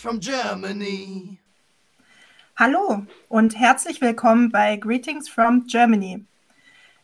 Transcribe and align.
from 0.00 0.18
Germany. 0.18 1.38
Hallo 2.56 3.04
und 3.28 3.58
herzlich 3.58 4.00
willkommen 4.00 4.50
bei 4.50 4.76
Greetings 4.76 5.28
from 5.28 5.66
Germany. 5.66 6.24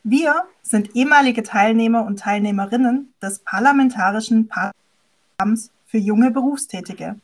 Wir 0.03 0.45
sind 0.63 0.97
ehemalige 0.97 1.43
Teilnehmer 1.43 2.07
und 2.07 2.21
Teilnehmerinnen 2.21 3.13
des 3.21 3.41
Parlamentarischen 3.41 4.49
Programms 4.49 5.71
für 5.87 5.99
junge 5.99 6.31
Berufstätige. 6.31 7.17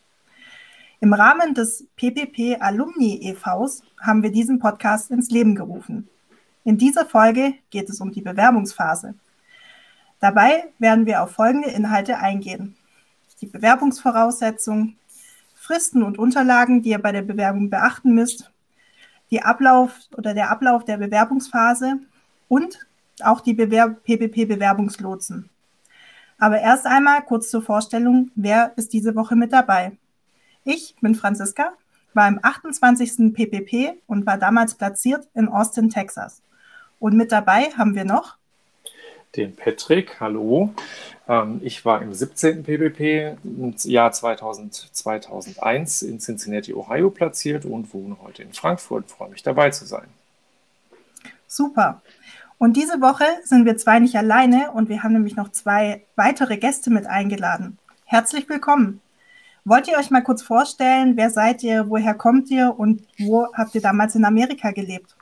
Im 1.00 1.14
Rahmen 1.14 1.54
des 1.54 1.86
PPP 1.96 2.60
Alumni 2.60 3.20
e.V.s 3.22 3.82
haben 3.98 4.22
wir 4.22 4.30
diesen 4.30 4.58
Podcast 4.58 5.10
ins 5.10 5.30
Leben 5.30 5.54
gerufen. 5.54 6.08
In 6.64 6.76
dieser 6.76 7.06
Folge 7.06 7.54
geht 7.70 7.88
es 7.88 8.00
um 8.00 8.12
die 8.12 8.22
Bewerbungsphase. 8.22 9.14
Dabei 10.20 10.68
werden 10.78 11.06
wir 11.06 11.22
auf 11.22 11.32
folgende 11.32 11.70
Inhalte 11.70 12.18
eingehen. 12.18 12.76
Die 13.40 13.46
Bewerbungsvoraussetzungen, 13.46 14.96
Fristen 15.72 16.02
und 16.02 16.18
Unterlagen, 16.18 16.82
die 16.82 16.90
ihr 16.90 16.98
bei 16.98 17.12
der 17.12 17.22
Bewerbung 17.22 17.70
beachten 17.70 18.12
müsst, 18.14 18.52
die 19.30 19.40
Ablauf 19.42 20.00
oder 20.14 20.34
der 20.34 20.50
Ablauf 20.50 20.84
der 20.84 20.98
Bewerbungsphase 20.98 21.98
und 22.48 22.86
auch 23.22 23.40
die 23.40 23.54
PPP-Bewerbungslotsen. 23.54 25.48
Aber 26.38 26.60
erst 26.60 26.84
einmal 26.86 27.22
kurz 27.22 27.48
zur 27.48 27.62
Vorstellung, 27.62 28.30
wer 28.34 28.74
ist 28.76 28.92
diese 28.92 29.14
Woche 29.14 29.34
mit 29.34 29.54
dabei? 29.54 29.92
Ich 30.64 30.94
bin 31.00 31.14
Franziska, 31.14 31.72
war 32.12 32.28
im 32.28 32.38
28. 32.42 33.32
PPP 33.32 33.94
und 34.06 34.26
war 34.26 34.36
damals 34.36 34.74
platziert 34.74 35.26
in 35.32 35.48
Austin, 35.48 35.88
Texas. 35.88 36.42
Und 36.98 37.16
mit 37.16 37.32
dabei 37.32 37.70
haben 37.78 37.94
wir 37.94 38.04
noch 38.04 38.36
den 39.36 39.56
Patrick, 39.56 40.20
hallo. 40.20 40.74
Ähm, 41.28 41.60
ich 41.62 41.84
war 41.84 42.02
im 42.02 42.12
17. 42.12 42.62
PPP 42.62 43.36
im 43.44 43.74
Jahr 43.84 44.12
2000, 44.12 44.90
2001 44.92 46.02
in 46.02 46.18
Cincinnati, 46.18 46.74
Ohio 46.74 47.10
platziert 47.10 47.64
und 47.64 47.92
wohne 47.94 48.16
heute 48.22 48.42
in 48.42 48.52
Frankfurt. 48.52 49.10
Freue 49.10 49.30
mich 49.30 49.42
dabei 49.42 49.70
zu 49.70 49.84
sein. 49.84 50.06
Super. 51.46 52.02
Und 52.58 52.76
diese 52.76 53.00
Woche 53.00 53.24
sind 53.44 53.64
wir 53.64 53.76
zwei 53.76 53.98
nicht 53.98 54.16
alleine 54.16 54.70
und 54.70 54.88
wir 54.88 55.02
haben 55.02 55.14
nämlich 55.14 55.36
noch 55.36 55.50
zwei 55.50 56.04
weitere 56.14 56.56
Gäste 56.58 56.90
mit 56.90 57.06
eingeladen. 57.06 57.78
Herzlich 58.04 58.48
willkommen. 58.48 59.00
Wollt 59.64 59.88
ihr 59.88 59.96
euch 59.96 60.10
mal 60.10 60.22
kurz 60.22 60.42
vorstellen, 60.42 61.16
wer 61.16 61.30
seid 61.30 61.62
ihr, 61.62 61.88
woher 61.88 62.14
kommt 62.14 62.50
ihr 62.50 62.74
und 62.78 63.02
wo 63.18 63.46
habt 63.54 63.74
ihr 63.74 63.80
damals 63.80 64.14
in 64.14 64.24
Amerika 64.24 64.70
gelebt? 64.70 65.16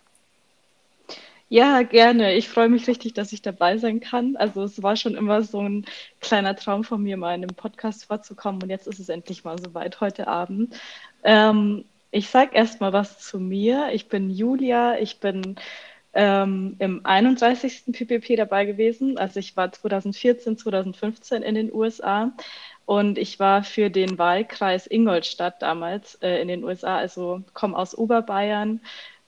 Ja, 1.53 1.83
gerne. 1.83 2.35
Ich 2.35 2.49
freue 2.49 2.69
mich 2.69 2.87
richtig, 2.87 3.13
dass 3.15 3.33
ich 3.33 3.43
dabei 3.43 3.77
sein 3.77 3.99
kann. 4.01 4.37
Also 4.37 4.63
es 4.63 4.83
war 4.85 4.95
schon 4.97 5.17
immer 5.17 5.43
so 5.43 5.61
ein 5.61 5.85
kleiner 6.21 6.55
Traum 6.55 6.85
von 6.85 7.03
mir, 7.03 7.17
mal 7.17 7.35
in 7.35 7.43
einem 7.43 7.57
Podcast 7.57 8.05
vorzukommen 8.05 8.63
und 8.63 8.71
jetzt 8.71 8.87
ist 8.87 9.01
es 9.01 9.09
endlich 9.09 9.43
mal 9.43 9.59
soweit 9.59 10.01
heute 10.01 10.29
Abend. 10.29 10.77
Ähm, 11.25 11.85
ich 12.13 12.29
sage 12.31 12.53
erst 12.55 12.81
mal 12.81 12.93
was 12.93 13.19
zu 13.19 13.41
mir. 13.41 13.89
Ich 13.93 14.09
bin 14.09 14.31
Julia, 14.31 14.99
ich 15.01 15.19
bin 15.19 15.57
ähm, 16.15 16.77
im 16.79 17.05
31. 17.05 17.93
PPP 17.93 18.37
dabei 18.37 18.65
gewesen. 18.65 19.19
Also 19.19 19.41
ich 19.41 19.57
war 19.57 19.73
2014, 19.73 20.57
2015 20.57 21.43
in 21.43 21.57
den 21.57 21.73
USA 21.73 22.33
und 22.87 23.19
ich 23.19 23.39
war 23.41 23.63
für 23.65 23.91
den 23.91 24.19
Wahlkreis 24.19 24.87
Ingolstadt 24.87 25.63
damals 25.63 26.17
äh, 26.17 26.41
in 26.41 26.49
den 26.49 26.65
USA, 26.65 26.97
also 26.99 27.43
komme 27.55 27.77
aus 27.77 27.97
Oberbayern, 27.97 28.81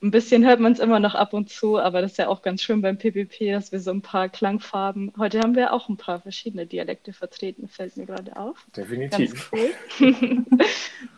ein 0.03 0.11
bisschen 0.11 0.45
hört 0.45 0.59
man 0.59 0.73
es 0.73 0.79
immer 0.79 0.99
noch 0.99 1.15
ab 1.15 1.33
und 1.33 1.49
zu, 1.49 1.79
aber 1.79 2.01
das 2.01 2.11
ist 2.11 2.17
ja 2.17 2.27
auch 2.27 2.41
ganz 2.41 2.61
schön 2.61 2.81
beim 2.81 2.97
PPP, 2.97 3.51
dass 3.51 3.71
wir 3.71 3.79
so 3.79 3.91
ein 3.91 4.01
paar 4.01 4.27
Klangfarben. 4.27 5.13
Heute 5.17 5.39
haben 5.39 5.55
wir 5.55 5.71
auch 5.71 5.87
ein 5.87 5.95
paar 5.95 6.19
verschiedene 6.19 6.65
Dialekte 6.65 7.13
vertreten, 7.13 7.69
fällt 7.69 7.95
mir 7.95 8.05
gerade 8.05 8.35
auf. 8.35 8.67
Definitiv. 8.75 9.49
Cool. 9.51 9.73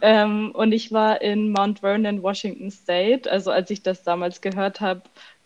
ähm, 0.01 0.51
und 0.51 0.72
ich 0.72 0.91
war 0.91 1.19
in 1.22 1.50
Mount 1.50 1.79
Vernon, 1.79 2.22
Washington 2.22 2.69
State. 2.69 3.29
Also 3.29 3.50
als 3.50 3.72
ich 3.72 3.81
das 3.81 4.03
damals 4.03 4.41
gehört 4.41 4.81
habe, 4.81 5.01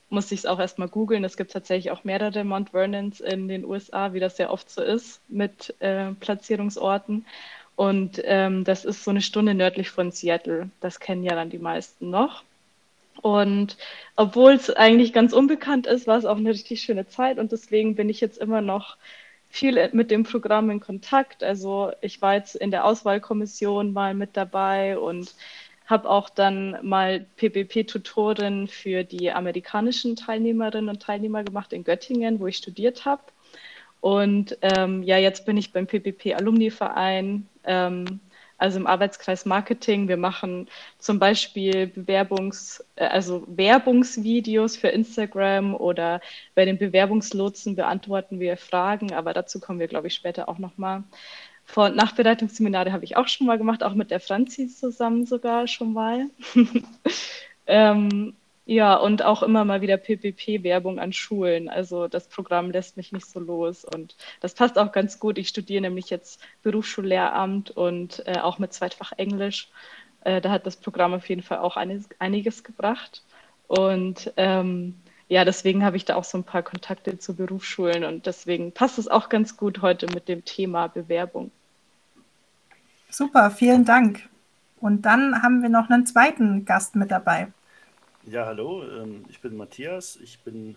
musste 0.09 0.33
ich 0.33 0.41
es 0.41 0.45
auch 0.45 0.59
erstmal 0.59 0.89
googeln. 0.89 1.23
Es 1.23 1.37
gibt 1.37 1.51
tatsächlich 1.51 1.91
auch 1.91 2.03
mehrere 2.03 2.43
Mount 2.43 2.71
Vernons 2.71 3.21
in 3.21 3.47
den 3.47 3.63
USA, 3.63 4.11
wie 4.11 4.19
das 4.19 4.37
ja 4.37 4.49
oft 4.49 4.69
so 4.69 4.83
ist 4.83 5.21
mit 5.29 5.73
äh, 5.79 6.11
Platzierungsorten. 6.19 7.25
Und 7.77 8.21
ähm, 8.25 8.65
das 8.65 8.83
ist 8.83 9.05
so 9.05 9.11
eine 9.11 9.21
Stunde 9.21 9.53
nördlich 9.53 9.89
von 9.89 10.11
Seattle. 10.11 10.69
Das 10.81 10.99
kennen 10.99 11.23
ja 11.23 11.35
dann 11.35 11.49
die 11.49 11.59
meisten 11.59 12.09
noch. 12.09 12.43
Und 13.21 13.77
obwohl 14.15 14.53
es 14.53 14.69
eigentlich 14.69 15.13
ganz 15.13 15.33
unbekannt 15.33 15.87
ist, 15.87 16.07
war 16.07 16.17
es 16.17 16.25
auch 16.25 16.37
eine 16.37 16.49
richtig 16.49 16.81
schöne 16.81 17.07
Zeit 17.07 17.37
und 17.39 17.51
deswegen 17.51 17.95
bin 17.95 18.09
ich 18.09 18.21
jetzt 18.21 18.37
immer 18.37 18.61
noch 18.61 18.97
viel 19.49 19.89
mit 19.93 20.11
dem 20.11 20.23
Programm 20.23 20.69
in 20.69 20.79
Kontakt. 20.79 21.43
Also 21.43 21.91
ich 22.01 22.21
war 22.21 22.35
jetzt 22.35 22.55
in 22.55 22.71
der 22.71 22.85
Auswahlkommission 22.85 23.93
mal 23.93 24.13
mit 24.13 24.37
dabei 24.37 24.97
und 24.97 25.33
habe 25.87 26.09
auch 26.09 26.29
dann 26.29 26.77
mal 26.83 27.25
PPP-Tutorin 27.37 28.67
für 28.67 29.03
die 29.03 29.31
amerikanischen 29.31 30.15
Teilnehmerinnen 30.15 30.89
und 30.89 31.01
Teilnehmer 31.01 31.43
gemacht 31.43 31.73
in 31.73 31.83
Göttingen, 31.83 32.39
wo 32.39 32.45
ich 32.47 32.57
studiert 32.57 33.05
habe. 33.05 33.23
Und 33.99 34.57
ähm, 34.61 35.03
ja, 35.03 35.17
jetzt 35.17 35.45
bin 35.45 35.57
ich 35.57 35.73
beim 35.73 35.87
PPP-Alumni-Verein. 35.87 37.47
Ähm, 37.63 38.19
also 38.59 38.77
im 38.77 38.87
Arbeitskreis 38.87 39.45
Marketing. 39.45 40.07
Wir 40.07 40.17
machen 40.17 40.67
zum 40.99 41.17
Beispiel 41.17 41.87
Bewerbungs-, 41.87 42.83
äh, 42.95 43.05
also 43.05 43.43
Werbungsvideos 43.47 44.75
für 44.77 44.89
Instagram 44.89 45.73
oder 45.75 46.21
bei 46.55 46.65
den 46.65 46.77
Bewerbungslotsen 46.77 47.75
beantworten 47.75 48.39
wir 48.39 48.57
Fragen, 48.57 49.13
aber 49.13 49.33
dazu 49.33 49.59
kommen 49.59 49.79
wir, 49.79 49.87
glaube 49.87 50.07
ich, 50.07 50.13
später 50.13 50.49
auch 50.49 50.59
nochmal. 50.59 51.03
Vor- 51.65 51.85
und 51.85 51.95
Nachbereitungsseminare 51.95 52.91
habe 52.91 53.05
ich 53.05 53.15
auch 53.15 53.27
schon 53.27 53.47
mal 53.47 53.57
gemacht, 53.57 53.83
auch 53.83 53.93
mit 53.93 54.11
der 54.11 54.19
Franzi 54.19 54.67
zusammen 54.67 55.25
sogar 55.25 55.67
schon 55.67 55.93
mal. 55.93 56.25
ähm, 57.67 58.33
ja, 58.69 58.93
und 58.93 59.25
auch 59.25 59.41
immer 59.41 59.65
mal 59.65 59.81
wieder 59.81 59.97
PPP-Werbung 59.97 60.99
an 60.99 61.11
Schulen. 61.11 61.69
Also 61.69 62.07
das 62.07 62.27
Programm 62.27 62.69
lässt 62.69 62.97
mich 62.97 63.11
nicht 63.11 63.25
so 63.25 63.39
los. 63.39 63.83
Und 63.83 64.15
das 64.41 64.53
passt 64.53 64.77
auch 64.77 64.91
ganz 64.91 65.17
gut. 65.17 65.39
Ich 65.39 65.47
studiere 65.47 65.81
nämlich 65.81 66.11
jetzt 66.11 66.39
Berufsschullehramt 66.61 67.71
und 67.71 68.21
äh, 68.27 68.37
auch 68.37 68.59
mit 68.59 68.71
Zweitfach 68.71 69.11
Englisch. 69.17 69.69
Äh, 70.23 70.39
da 70.39 70.51
hat 70.51 70.67
das 70.67 70.75
Programm 70.75 71.15
auf 71.15 71.27
jeden 71.27 71.41
Fall 71.41 71.57
auch 71.57 71.77
einiges, 71.77 72.09
einiges 72.19 72.63
gebracht. 72.63 73.23
Und 73.67 74.31
ähm, 74.37 74.93
ja, 75.29 75.45
deswegen 75.45 75.83
habe 75.83 75.97
ich 75.97 76.05
da 76.05 76.13
auch 76.13 76.23
so 76.23 76.37
ein 76.37 76.43
paar 76.43 76.61
Kontakte 76.61 77.17
zu 77.17 77.35
Berufsschulen 77.35 78.03
und 78.03 78.27
deswegen 78.27 78.71
passt 78.71 78.99
es 78.99 79.07
auch 79.07 79.29
ganz 79.29 79.57
gut 79.57 79.81
heute 79.81 80.05
mit 80.13 80.27
dem 80.27 80.45
Thema 80.45 80.85
Bewerbung. 80.89 81.49
Super, 83.09 83.49
vielen 83.49 83.83
Dank. 83.83 84.29
Und 84.79 85.07
dann 85.07 85.41
haben 85.41 85.63
wir 85.63 85.69
noch 85.69 85.89
einen 85.89 86.05
zweiten 86.05 86.65
Gast 86.65 86.95
mit 86.95 87.09
dabei. 87.09 87.47
Ja, 88.25 88.45
hallo, 88.45 88.83
ähm, 88.83 89.25
ich 89.29 89.39
bin 89.39 89.55
Matthias. 89.55 90.17
Ich 90.17 90.39
bin 90.39 90.75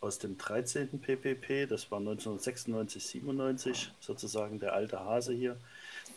aus 0.00 0.18
dem 0.18 0.36
13. 0.36 1.00
PPP, 1.00 1.66
das 1.66 1.90
war 1.90 1.98
1996, 1.98 3.06
97, 3.06 3.92
sozusagen 3.98 4.60
der 4.60 4.74
alte 4.74 5.00
Hase 5.00 5.32
hier. 5.32 5.56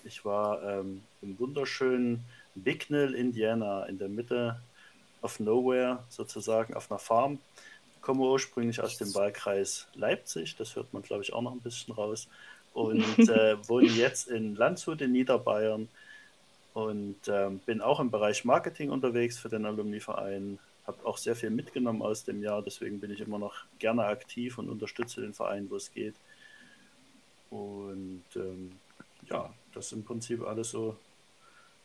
Ich 0.03 0.25
war 0.25 0.61
ähm, 0.63 1.01
im 1.21 1.39
wunderschönen 1.39 2.25
Bicknell, 2.55 3.15
Indiana, 3.15 3.85
in 3.85 3.97
der 3.97 4.09
Mitte 4.09 4.59
of 5.21 5.39
Nowhere, 5.39 6.03
sozusagen 6.09 6.73
auf 6.73 6.91
einer 6.91 6.99
Farm. 6.99 7.39
Ich 7.95 8.01
komme 8.01 8.23
ursprünglich 8.23 8.81
aus 8.81 8.97
dem 8.97 9.15
Wahlkreis 9.15 9.87
Leipzig, 9.95 10.57
das 10.57 10.75
hört 10.75 10.93
man, 10.93 11.03
glaube 11.03 11.23
ich, 11.23 11.33
auch 11.33 11.41
noch 11.41 11.53
ein 11.53 11.61
bisschen 11.61 11.93
raus. 11.93 12.27
Und 12.73 12.99
äh, 13.29 13.55
wohne 13.69 13.87
jetzt 13.87 14.27
in 14.27 14.55
Landshut 14.55 15.01
in 15.01 15.13
Niederbayern 15.13 15.87
und 16.75 17.15
ähm, 17.29 17.59
bin 17.59 17.81
auch 17.81 18.01
im 18.01 18.11
Bereich 18.11 18.43
Marketing 18.43 18.91
unterwegs 18.91 19.39
für 19.39 19.47
den 19.47 19.65
Alumni-Verein. 19.65 20.59
Habe 20.85 21.05
auch 21.05 21.17
sehr 21.17 21.35
viel 21.35 21.49
mitgenommen 21.49 22.01
aus 22.01 22.25
dem 22.25 22.43
Jahr, 22.43 22.61
deswegen 22.61 22.99
bin 22.99 23.11
ich 23.11 23.22
immer 23.22 23.39
noch 23.39 23.55
gerne 23.79 24.03
aktiv 24.03 24.57
und 24.57 24.69
unterstütze 24.69 25.22
den 25.22 25.33
Verein, 25.33 25.69
wo 25.69 25.77
es 25.77 25.93
geht. 25.93 26.16
Und 27.49 28.25
ähm, 28.35 28.73
ja, 29.29 29.53
das 29.73 29.87
ist 29.87 29.93
im 29.93 30.03
Prinzip 30.03 30.45
alles 30.45 30.72
so 30.72 30.97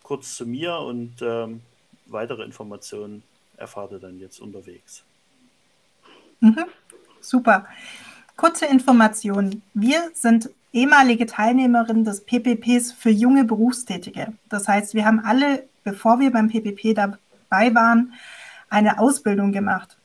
kurz 0.02 0.34
zu 0.34 0.44
mir 0.44 0.74
und 0.78 1.14
ähm, 1.22 1.60
weitere 2.06 2.42
Informationen 2.42 3.22
erfahrt 3.56 3.92
ihr 3.92 4.00
dann 4.00 4.18
jetzt 4.18 4.40
unterwegs. 4.40 5.04
Mhm, 6.40 6.64
super. 7.20 7.68
Kurze 8.36 8.66
Information. 8.66 9.62
Wir 9.72 10.10
sind 10.14 10.50
ehemalige 10.72 11.26
Teilnehmerin 11.26 12.04
des 12.04 12.24
PPPs 12.24 12.92
für 12.92 13.10
junge 13.10 13.44
Berufstätige. 13.44 14.32
Das 14.48 14.68
heißt, 14.68 14.94
wir 14.94 15.04
haben 15.04 15.20
alle, 15.20 15.64
bevor 15.84 16.20
wir 16.20 16.30
beim 16.30 16.48
PPP 16.48 16.94
dabei 16.94 17.74
waren, 17.74 18.12
eine 18.68 18.98
Ausbildung 18.98 19.52
gemacht. 19.52 19.96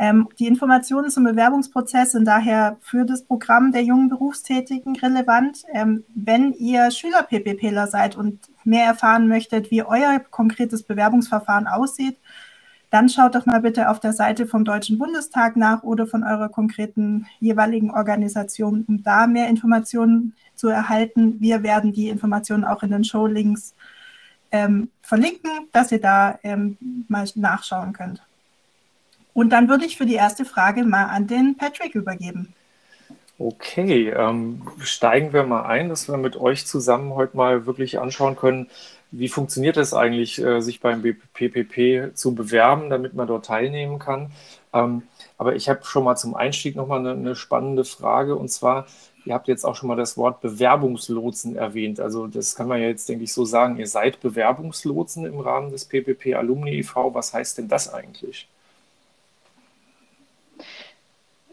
Ähm, 0.00 0.28
die 0.38 0.46
Informationen 0.46 1.10
zum 1.10 1.24
Bewerbungsprozess 1.24 2.12
sind 2.12 2.24
daher 2.24 2.76
für 2.80 3.04
das 3.04 3.24
Programm 3.24 3.72
der 3.72 3.82
jungen 3.82 4.08
Berufstätigen 4.08 4.94
relevant. 4.96 5.64
Ähm, 5.72 6.04
wenn 6.14 6.52
ihr 6.52 6.90
Schüler-PPPler 6.92 7.88
seid 7.88 8.16
und 8.16 8.38
mehr 8.62 8.84
erfahren 8.84 9.26
möchtet, 9.26 9.72
wie 9.72 9.82
euer 9.82 10.20
konkretes 10.30 10.84
Bewerbungsverfahren 10.84 11.66
aussieht, 11.66 12.16
dann 12.90 13.08
schaut 13.08 13.34
doch 13.34 13.44
mal 13.44 13.60
bitte 13.60 13.90
auf 13.90 14.00
der 14.00 14.12
Seite 14.12 14.46
vom 14.46 14.64
Deutschen 14.64 14.98
Bundestag 14.98 15.56
nach 15.56 15.82
oder 15.82 16.06
von 16.06 16.24
eurer 16.24 16.48
konkreten 16.48 17.26
jeweiligen 17.38 17.90
Organisation, 17.90 18.84
um 18.88 19.02
da 19.02 19.26
mehr 19.26 19.48
Informationen 19.48 20.34
zu 20.54 20.68
erhalten. 20.68 21.36
Wir 21.40 21.62
werden 21.62 21.92
die 21.92 22.08
Informationen 22.08 22.64
auch 22.64 22.82
in 22.82 22.90
den 22.90 23.04
Showlinks 23.04 23.74
ähm, 24.50 24.90
verlinken, 25.02 25.50
dass 25.72 25.92
ihr 25.92 26.00
da 26.00 26.38
ähm, 26.42 26.78
mal 27.08 27.26
nachschauen 27.34 27.92
könnt. 27.92 28.22
Und 29.34 29.50
dann 29.50 29.68
würde 29.68 29.84
ich 29.84 29.98
für 29.98 30.06
die 30.06 30.14
erste 30.14 30.44
Frage 30.44 30.84
mal 30.84 31.04
an 31.04 31.26
den 31.26 31.56
Patrick 31.56 31.94
übergeben. 31.94 32.54
Okay, 33.38 34.08
ähm, 34.08 34.62
steigen 34.80 35.32
wir 35.32 35.44
mal 35.44 35.62
ein, 35.62 35.90
dass 35.90 36.08
wir 36.08 36.16
mit 36.16 36.36
euch 36.36 36.66
zusammen 36.66 37.14
heute 37.14 37.36
mal 37.36 37.66
wirklich 37.66 38.00
anschauen 38.00 38.34
können, 38.34 38.68
wie 39.10 39.28
funktioniert 39.28 39.76
es 39.76 39.94
eigentlich, 39.94 40.42
äh, 40.42 40.60
sich 40.60 40.80
beim 40.80 41.02
PPP 41.02 42.14
zu 42.14 42.34
bewerben, 42.34 42.90
damit 42.90 43.14
man 43.14 43.26
dort 43.26 43.46
teilnehmen 43.46 43.98
kann. 43.98 44.32
Ähm, 44.72 45.02
aber 45.36 45.56
ich 45.56 45.68
habe 45.68 45.84
schon 45.84 46.04
mal 46.04 46.16
zum 46.16 46.34
Einstieg 46.34 46.76
nochmal 46.76 47.00
eine, 47.00 47.12
eine 47.12 47.36
spannende 47.36 47.84
Frage 47.84 48.36
und 48.36 48.48
zwar, 48.48 48.86
Ihr 49.28 49.34
habt 49.34 49.46
jetzt 49.46 49.64
auch 49.64 49.76
schon 49.76 49.88
mal 49.88 49.96
das 49.96 50.16
Wort 50.16 50.40
Bewerbungslotsen 50.40 51.54
erwähnt. 51.54 52.00
Also 52.00 52.28
das 52.28 52.54
kann 52.54 52.66
man 52.66 52.80
ja 52.80 52.88
jetzt, 52.88 53.10
denke 53.10 53.24
ich, 53.24 53.32
so 53.34 53.44
sagen. 53.44 53.76
Ihr 53.76 53.86
seid 53.86 54.20
Bewerbungslotsen 54.20 55.26
im 55.26 55.38
Rahmen 55.38 55.70
des 55.70 55.84
PPP 55.84 56.34
Alumni 56.34 56.78
e.V. 56.78 57.14
Was 57.14 57.34
heißt 57.34 57.58
denn 57.58 57.68
das 57.68 57.92
eigentlich? 57.92 58.48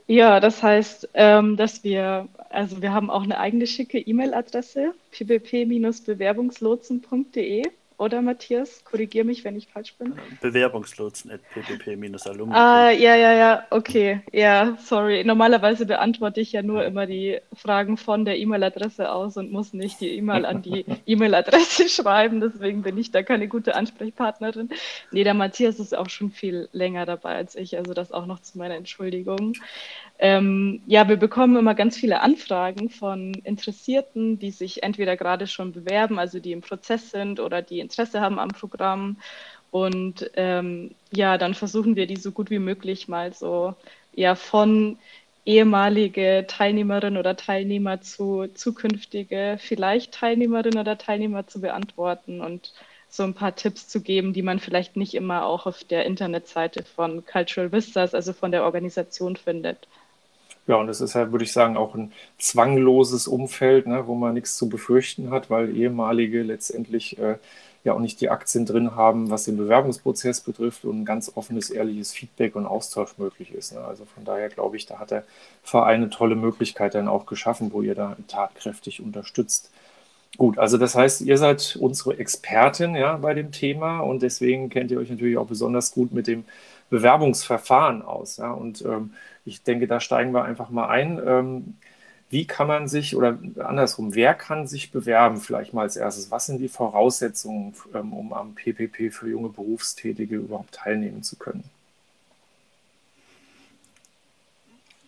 Ja, 0.07 0.39
das 0.39 0.61
heißt, 0.63 1.09
ähm, 1.13 1.57
dass 1.57 1.83
wir, 1.83 2.29
also 2.49 2.81
wir 2.81 2.91
haben 2.93 3.09
auch 3.09 3.23
eine 3.23 3.39
eigene 3.39 3.65
schicke 3.67 3.99
E-Mail-Adresse, 3.99 4.93
ppp-bewerbungslotsen.de. 5.11 7.63
Oder 7.97 8.21
Matthias, 8.21 8.83
korrigier 8.83 9.23
mich, 9.23 9.45
wenn 9.45 9.55
ich 9.55 9.67
falsch 9.67 9.95
bin. 9.95 10.13
Bewerbungslotsen.ppp-alumni. 10.41 12.53
Ah, 12.53 12.91
ja, 12.91 13.15
ja, 13.15 13.33
ja, 13.33 13.65
okay. 13.69 14.21
Ja, 14.33 14.77
sorry. 14.83 15.23
Normalerweise 15.23 15.85
beantworte 15.85 16.41
ich 16.41 16.51
ja 16.51 16.61
nur 16.61 16.83
immer 16.83 17.05
die 17.05 17.39
Fragen 17.53 17.95
von 17.95 18.25
der 18.25 18.37
E-Mail-Adresse 18.37 19.11
aus 19.11 19.37
und 19.37 19.51
muss 19.51 19.71
nicht 19.71 20.01
die 20.01 20.17
E-Mail 20.17 20.45
an 20.45 20.61
die 20.61 20.85
E-Mail-Adresse 21.05 21.87
schreiben. 22.03 22.41
Deswegen 22.41 22.81
bin 22.81 22.97
ich 22.97 23.11
da 23.11 23.23
keine 23.23 23.47
gute 23.47 23.75
Ansprechpartnerin. 23.75 24.69
Nee, 25.11 25.23
der 25.23 25.33
Matthias 25.33 25.79
ist 25.79 25.97
auch 25.97 26.09
schon 26.09 26.31
viel 26.31 26.67
länger 26.73 27.05
dabei 27.05 27.35
als 27.35 27.55
ich. 27.55 27.77
Also 27.77 27.93
das 27.93 28.11
auch 28.11 28.25
noch 28.25 28.41
zu 28.41 28.57
meiner 28.57 28.75
Entschuldigung. 28.75 29.53
Ähm, 30.17 30.81
ja, 30.87 31.07
wir 31.09 31.17
bekommen 31.17 31.57
immer 31.57 31.75
ganz 31.75 31.97
viele 31.97 32.21
Anfragen 32.21 32.89
von 32.89 33.33
Interessierten, 33.33 34.39
die 34.39 34.51
sich 34.51 34.81
entweder 34.83 35.17
gerade 35.17 35.45
schon 35.47 35.73
bewerben, 35.73 36.19
also 36.19 36.39
die 36.39 36.53
im 36.53 36.61
Prozess 36.61 37.11
sind 37.11 37.39
oder 37.39 37.61
die 37.61 37.79
Interesse 37.79 38.21
haben 38.21 38.39
am 38.39 38.49
Programm. 38.49 39.17
Und 39.71 40.31
ähm, 40.35 40.95
ja, 41.11 41.37
dann 41.37 41.53
versuchen 41.53 41.95
wir 41.97 42.07
die 42.07 42.15
so 42.15 42.31
gut 42.31 42.49
wie 42.49 42.59
möglich 42.59 43.07
mal 43.09 43.33
so 43.33 43.75
ja 44.13 44.35
von 44.35 44.97
ehemalige 45.45 46.45
Teilnehmerin 46.47 47.17
oder 47.17 47.35
Teilnehmer 47.35 48.01
zu 48.01 48.47
zukünftige 48.53 49.57
vielleicht 49.59 50.13
Teilnehmerin 50.13 50.77
oder 50.77 50.97
Teilnehmer 50.97 51.47
zu 51.47 51.61
beantworten 51.61 52.41
und 52.41 52.73
so 53.09 53.23
ein 53.23 53.33
paar 53.33 53.55
Tipps 53.55 53.87
zu 53.87 54.01
geben, 54.01 54.33
die 54.33 54.41
man 54.41 54.59
vielleicht 54.59 54.95
nicht 54.97 55.13
immer 55.13 55.45
auch 55.45 55.65
auf 55.67 55.83
der 55.83 56.05
Internetseite 56.05 56.83
von 56.83 57.25
Cultural 57.25 57.71
Vistas, 57.71 58.13
also 58.13 58.33
von 58.33 58.51
der 58.51 58.63
Organisation 58.63 59.35
findet. 59.35 59.87
Ja, 60.67 60.75
und 60.77 60.89
es 60.89 60.99
ist 60.99 61.13
halt, 61.15 61.31
würde 61.31 61.45
ich 61.45 61.51
sagen, 61.51 61.77
auch 61.77 61.93
ein 61.93 62.11
zwangloses 62.39 63.27
Umfeld, 63.27 63.85
ne, 63.85 64.07
wo 64.07 64.15
man 64.15 64.33
nichts 64.33 64.57
zu 64.57 64.67
befürchten 64.67 65.29
hat, 65.29 65.49
weil 65.49 65.75
ehemalige 65.77 66.41
letztendlich 66.41 67.19
äh, 67.19 67.37
ja 67.83 67.93
auch 67.93 67.99
nicht 67.99 68.19
die 68.19 68.29
Aktien 68.29 68.65
drin 68.65 68.95
haben, 68.95 69.29
was 69.29 69.45
den 69.45 69.57
Bewerbungsprozess 69.57 70.41
betrifft 70.41 70.85
und 70.85 71.01
ein 71.01 71.05
ganz 71.05 71.31
offenes, 71.35 71.69
ehrliches 71.69 72.13
Feedback 72.13 72.55
und 72.55 72.65
Austausch 72.65 73.17
möglich 73.17 73.53
ist. 73.53 73.73
Ne? 73.73 73.79
Also 73.79 74.05
von 74.05 74.25
daher 74.25 74.49
glaube 74.49 74.75
ich, 74.75 74.87
da 74.87 74.97
hat 74.99 75.11
der 75.11 75.23
Verein 75.63 76.01
eine 76.01 76.09
tolle 76.09 76.35
Möglichkeit 76.35 76.95
dann 76.95 77.07
auch 77.07 77.27
geschaffen, 77.27 77.71
wo 77.71 77.83
ihr 77.83 77.95
da 77.95 78.17
tatkräftig 78.27 79.01
unterstützt. 79.01 79.69
Gut, 80.37 80.57
also 80.57 80.77
das 80.77 80.95
heißt, 80.95 81.21
ihr 81.21 81.37
seid 81.37 81.77
unsere 81.79 82.17
Expertin 82.17 82.95
ja, 82.95 83.15
bei 83.17 83.33
dem 83.33 83.51
Thema 83.51 83.99
und 83.99 84.21
deswegen 84.21 84.69
kennt 84.69 84.91
ihr 84.91 84.99
euch 84.99 85.09
natürlich 85.09 85.37
auch 85.37 85.47
besonders 85.47 85.91
gut 85.93 86.11
mit 86.11 86.27
dem 86.27 86.43
Bewerbungsverfahren 86.89 88.01
aus. 88.01 88.37
Ja? 88.37 88.51
Und 88.51 88.81
ähm, 88.83 89.13
ich 89.45 89.63
denke, 89.63 89.87
da 89.87 89.99
steigen 89.99 90.33
wir 90.33 90.43
einfach 90.43 90.69
mal 90.69 90.87
ein. 90.87 91.21
Ähm, 91.25 91.77
wie 92.29 92.47
kann 92.47 92.67
man 92.67 92.87
sich 92.87 93.15
oder 93.15 93.37
andersrum, 93.59 94.15
wer 94.15 94.33
kann 94.33 94.67
sich 94.67 94.91
bewerben 94.91 95.37
vielleicht 95.37 95.73
mal 95.73 95.83
als 95.83 95.95
erstes? 95.95 96.31
Was 96.31 96.47
sind 96.47 96.57
die 96.57 96.67
Voraussetzungen, 96.67 97.75
ähm, 97.93 98.13
um 98.13 98.33
am 98.33 98.55
PPP 98.55 99.11
für 99.11 99.29
junge 99.29 99.49
Berufstätige 99.49 100.37
überhaupt 100.37 100.73
teilnehmen 100.73 101.21
zu 101.21 101.37
können? 101.37 101.63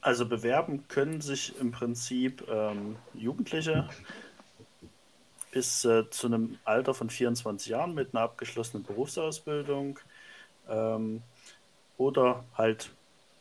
Also 0.02 0.28
bewerben 0.28 0.88
können 0.88 1.20
sich 1.20 1.60
im 1.60 1.72
Prinzip 1.72 2.48
ähm, 2.50 2.96
Jugendliche 3.14 3.90
bis 5.52 5.84
äh, 5.86 6.10
zu 6.12 6.28
einem 6.28 6.60
Alter 6.66 6.94
von 6.94 7.10
24 7.10 7.68
Jahren 7.68 7.96
mit 7.96 8.14
einer 8.14 8.24
abgeschlossenen 8.24 8.84
Berufsausbildung 8.84 10.00
ähm, 10.70 11.24
oder 11.98 12.46
halt 12.56 12.92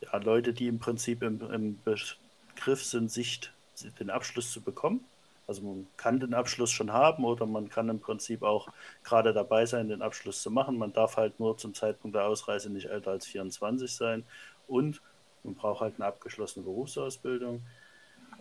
ja, 0.01 0.17
Leute, 0.17 0.53
die 0.53 0.67
im 0.67 0.79
Prinzip 0.79 1.23
im, 1.23 1.41
im 1.51 1.79
Begriff 1.83 2.83
sind, 2.83 3.11
sich 3.11 3.51
den 3.99 4.09
Abschluss 4.09 4.51
zu 4.51 4.61
bekommen. 4.61 5.03
Also 5.47 5.61
man 5.61 5.87
kann 5.95 6.19
den 6.19 6.33
Abschluss 6.33 6.71
schon 6.71 6.91
haben 6.91 7.23
oder 7.23 7.45
man 7.45 7.69
kann 7.69 7.87
im 7.87 8.01
Prinzip 8.01 8.43
auch 8.43 8.67
gerade 9.03 9.31
dabei 9.31 9.65
sein, 9.65 9.87
den 9.87 10.01
Abschluss 10.01 10.41
zu 10.41 10.51
machen. 10.51 10.77
Man 10.77 10.91
darf 10.91 11.15
halt 11.15 11.39
nur 11.39 11.57
zum 11.57 11.73
Zeitpunkt 11.73 12.15
der 12.15 12.25
Ausreise 12.25 12.69
nicht 12.69 12.87
älter 12.87 13.11
als 13.11 13.25
24 13.27 13.89
sein 13.89 14.25
und 14.67 15.01
man 15.43 15.55
braucht 15.55 15.81
halt 15.81 15.95
eine 15.95 16.05
abgeschlossene 16.05 16.65
Berufsausbildung. 16.65 17.61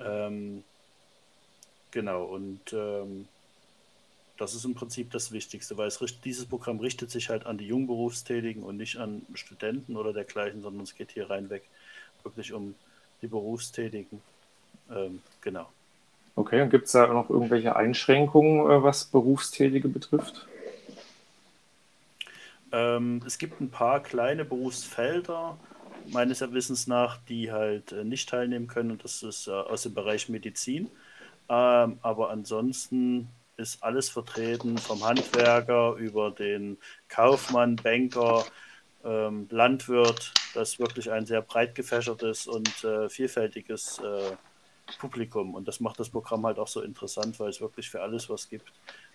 Ähm, 0.00 0.64
genau, 1.93 2.25
und 2.25 2.73
ähm, 2.73 3.29
das 4.36 4.54
ist 4.54 4.64
im 4.64 4.74
Prinzip 4.74 5.10
das 5.10 5.32
Wichtigste, 5.32 5.76
weil 5.76 5.88
es, 5.88 6.00
dieses 6.24 6.46
Programm 6.46 6.80
richtet 6.80 7.10
sich 7.10 7.28
halt 7.30 7.46
an 7.46 7.58
die 7.58 7.66
Jungberufstätigen 7.66 8.62
und 8.62 8.76
nicht 8.76 8.96
an 8.96 9.22
Studenten 9.34 9.96
oder 9.96 10.12
dergleichen, 10.12 10.62
sondern 10.62 10.82
es 10.82 10.94
geht 10.94 11.12
hier 11.12 11.30
reinweg 11.30 11.62
wirklich 12.22 12.52
um 12.52 12.74
die 13.22 13.28
Berufstätigen. 13.28 14.20
Ähm, 14.90 15.22
genau. 15.40 15.68
Okay, 16.34 16.60
und 16.60 16.70
gibt 16.70 16.86
es 16.86 16.92
da 16.92 17.06
noch 17.06 17.30
irgendwelche 17.30 17.76
Einschränkungen, 17.76 18.70
äh, 18.70 18.82
was 18.82 19.06
Berufstätige 19.06 19.88
betrifft? 19.88 20.46
Ähm, 22.72 23.22
es 23.24 23.38
gibt 23.38 23.60
ein 23.60 23.70
paar 23.70 24.02
kleine 24.02 24.44
Berufsfelder, 24.44 25.56
meines 26.08 26.40
Wissens 26.52 26.86
nach, 26.86 27.19
die 27.28 27.52
halt 27.52 27.93
äh, 27.93 28.05
nicht 28.05 28.28
teilnehmen 28.28 28.66
können, 28.66 28.90
und 28.90 29.02
das 29.02 29.22
ist 29.22 29.48
äh, 29.48 29.52
aus 29.52 29.82
dem 29.82 29.94
Bereich 29.94 30.28
Medizin. 30.28 30.90
Ähm, 31.48 31.98
aber 32.02 32.31
ansonsten 32.31 33.28
ist 33.56 33.82
alles 33.82 34.08
vertreten, 34.08 34.79
vom 34.79 35.05
Handwerker 35.05 35.94
über 35.94 36.31
den 36.31 36.79
Kaufmann, 37.08 37.77
Banker, 37.77 38.44
ähm, 39.05 39.46
Landwirt. 39.51 40.32
Das 40.55 40.72
ist 40.72 40.79
wirklich 40.79 41.10
ein 41.10 41.27
sehr 41.27 41.43
breit 41.43 41.75
gefächertes 41.75 42.46
und 42.46 42.84
äh, 42.84 43.08
vielfältiges 43.08 43.98
äh, 43.98 44.36
Publikum. 44.98 45.55
Und 45.55 45.67
das 45.69 45.81
macht 45.81 45.98
das 46.01 46.10
Programm 46.10 46.46
halt 46.46 46.58
auch 46.58 46.69
so 46.69 46.82
interessant, 46.82 47.39
weil 47.41 47.51
es 47.51 47.60
wirklich 47.60 47.91
für 47.91 48.03
alles 48.03 48.29
was 48.29 48.48
gibt. 48.48 48.72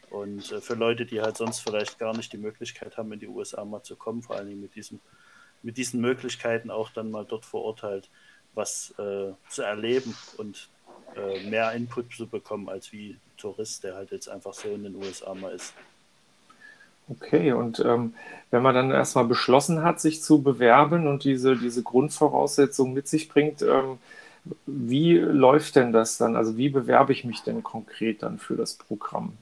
Und 0.10 0.51
äh, 0.51 0.60
für 0.60 0.75
Leute, 0.75 1.05
die 1.05 1.21
halt 1.21 1.38
sonst 1.38 1.60
vielleicht 1.60 2.00
gar 2.00 2.15
nicht 2.15 2.33
die 2.33 2.38
Möglichkeit 2.38 2.98
haben, 2.98 3.12
in 3.13 3.19
die 3.19 3.27
USA 3.27 3.63
mal 3.63 3.83
zu 3.83 3.95
kommen, 3.95 4.21
vor 4.21 4.36
allen 4.36 4.48
Dingen 4.48 4.62
mit, 4.62 4.75
diesem, 4.75 5.00
mit 5.62 5.77
diesen 5.77 6.01
Möglichkeiten 6.01 6.69
auch 6.69 6.89
dann 6.89 7.12
mal 7.12 7.25
dort 7.25 7.45
vor 7.45 7.63
Ort 7.63 7.83
halt 7.83 8.10
was 8.53 8.93
äh, 8.98 9.31
zu 9.50 9.62
erleben 9.62 10.15
und 10.38 10.69
äh, 11.15 11.49
mehr 11.49 11.71
Input 11.73 12.13
zu 12.13 12.27
bekommen, 12.27 12.69
als 12.69 12.91
wie 12.91 13.17
Tourist, 13.37 13.83
der 13.83 13.95
halt 13.95 14.11
jetzt 14.11 14.29
einfach 14.29 14.53
so 14.53 14.69
in 14.69 14.83
den 14.83 14.95
USA 14.95 15.33
mal 15.33 15.53
ist. 15.53 15.73
Okay, 17.09 17.51
und 17.51 17.79
ähm, 17.79 18.13
wenn 18.51 18.61
man 18.61 18.75
dann 18.75 18.91
erstmal 18.91 19.25
beschlossen 19.25 19.83
hat, 19.83 19.99
sich 19.99 20.21
zu 20.21 20.41
bewerben 20.41 21.07
und 21.07 21.23
diese, 21.23 21.57
diese 21.57 21.83
Grundvoraussetzungen 21.83 22.93
mit 22.93 23.07
sich 23.07 23.27
bringt, 23.27 23.61
ähm, 23.61 23.97
wie 24.65 25.17
läuft 25.17 25.75
denn 25.75 25.91
das 25.91 26.17
dann? 26.17 26.35
Also 26.35 26.57
wie 26.57 26.69
bewerbe 26.69 27.11
ich 27.11 27.25
mich 27.25 27.41
denn 27.41 27.63
konkret 27.63 28.23
dann 28.23 28.39
für 28.39 28.55
das 28.55 28.73
Programm? 28.73 29.33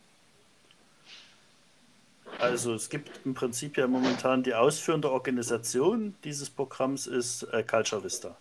Also 2.40 2.74
es 2.74 2.90
gibt 2.90 3.10
im 3.26 3.34
Prinzip 3.34 3.78
ja 3.78 3.86
momentan 3.88 4.44
die 4.44 4.54
ausführende 4.54 5.12
Organisation 5.12 6.16
dieses 6.24 6.50
Programms 6.50 7.06
ist 7.06 7.44
äh, 7.44 7.64
Culture 7.64 8.04
Vista. 8.04 8.36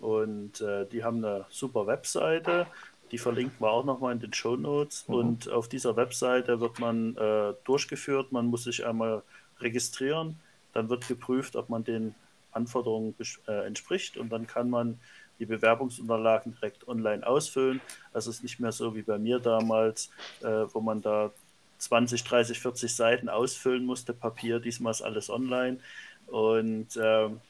Und 0.00 0.60
äh, 0.60 0.86
die 0.86 1.02
haben 1.02 1.24
eine 1.24 1.46
super 1.50 1.86
Webseite, 1.86 2.66
die 3.10 3.18
verlinken 3.18 3.58
wir 3.58 3.70
auch 3.70 3.84
nochmal 3.84 4.12
in 4.12 4.20
den 4.20 4.32
Show 4.32 4.56
Notes. 4.56 5.08
Mhm. 5.08 5.14
Und 5.14 5.50
auf 5.50 5.68
dieser 5.68 5.96
Webseite 5.96 6.60
wird 6.60 6.78
man 6.78 7.16
äh, 7.16 7.54
durchgeführt. 7.64 8.32
Man 8.32 8.46
muss 8.46 8.64
sich 8.64 8.84
einmal 8.86 9.22
registrieren. 9.60 10.38
Dann 10.72 10.88
wird 10.88 11.08
geprüft, 11.08 11.56
ob 11.56 11.68
man 11.68 11.84
den 11.84 12.14
Anforderungen 12.52 13.14
äh, 13.46 13.66
entspricht. 13.66 14.16
Und 14.16 14.30
dann 14.30 14.46
kann 14.46 14.70
man 14.70 14.98
die 15.38 15.46
Bewerbungsunterlagen 15.46 16.54
direkt 16.54 16.86
online 16.88 17.26
ausfüllen. 17.26 17.80
Also 18.12 18.30
es 18.30 18.36
ist 18.36 18.42
nicht 18.42 18.60
mehr 18.60 18.72
so 18.72 18.94
wie 18.94 19.02
bei 19.02 19.18
mir 19.18 19.38
damals, 19.38 20.10
äh, 20.40 20.66
wo 20.72 20.80
man 20.80 21.00
da 21.00 21.30
20, 21.78 22.24
30, 22.24 22.58
40 22.58 22.94
Seiten 22.94 23.28
ausfüllen 23.28 23.84
musste, 23.84 24.12
Papier. 24.12 24.58
Diesmal 24.58 24.90
ist 24.90 25.02
alles 25.02 25.30
online. 25.30 25.78
Und 26.26 26.88
ähm, 27.00 27.40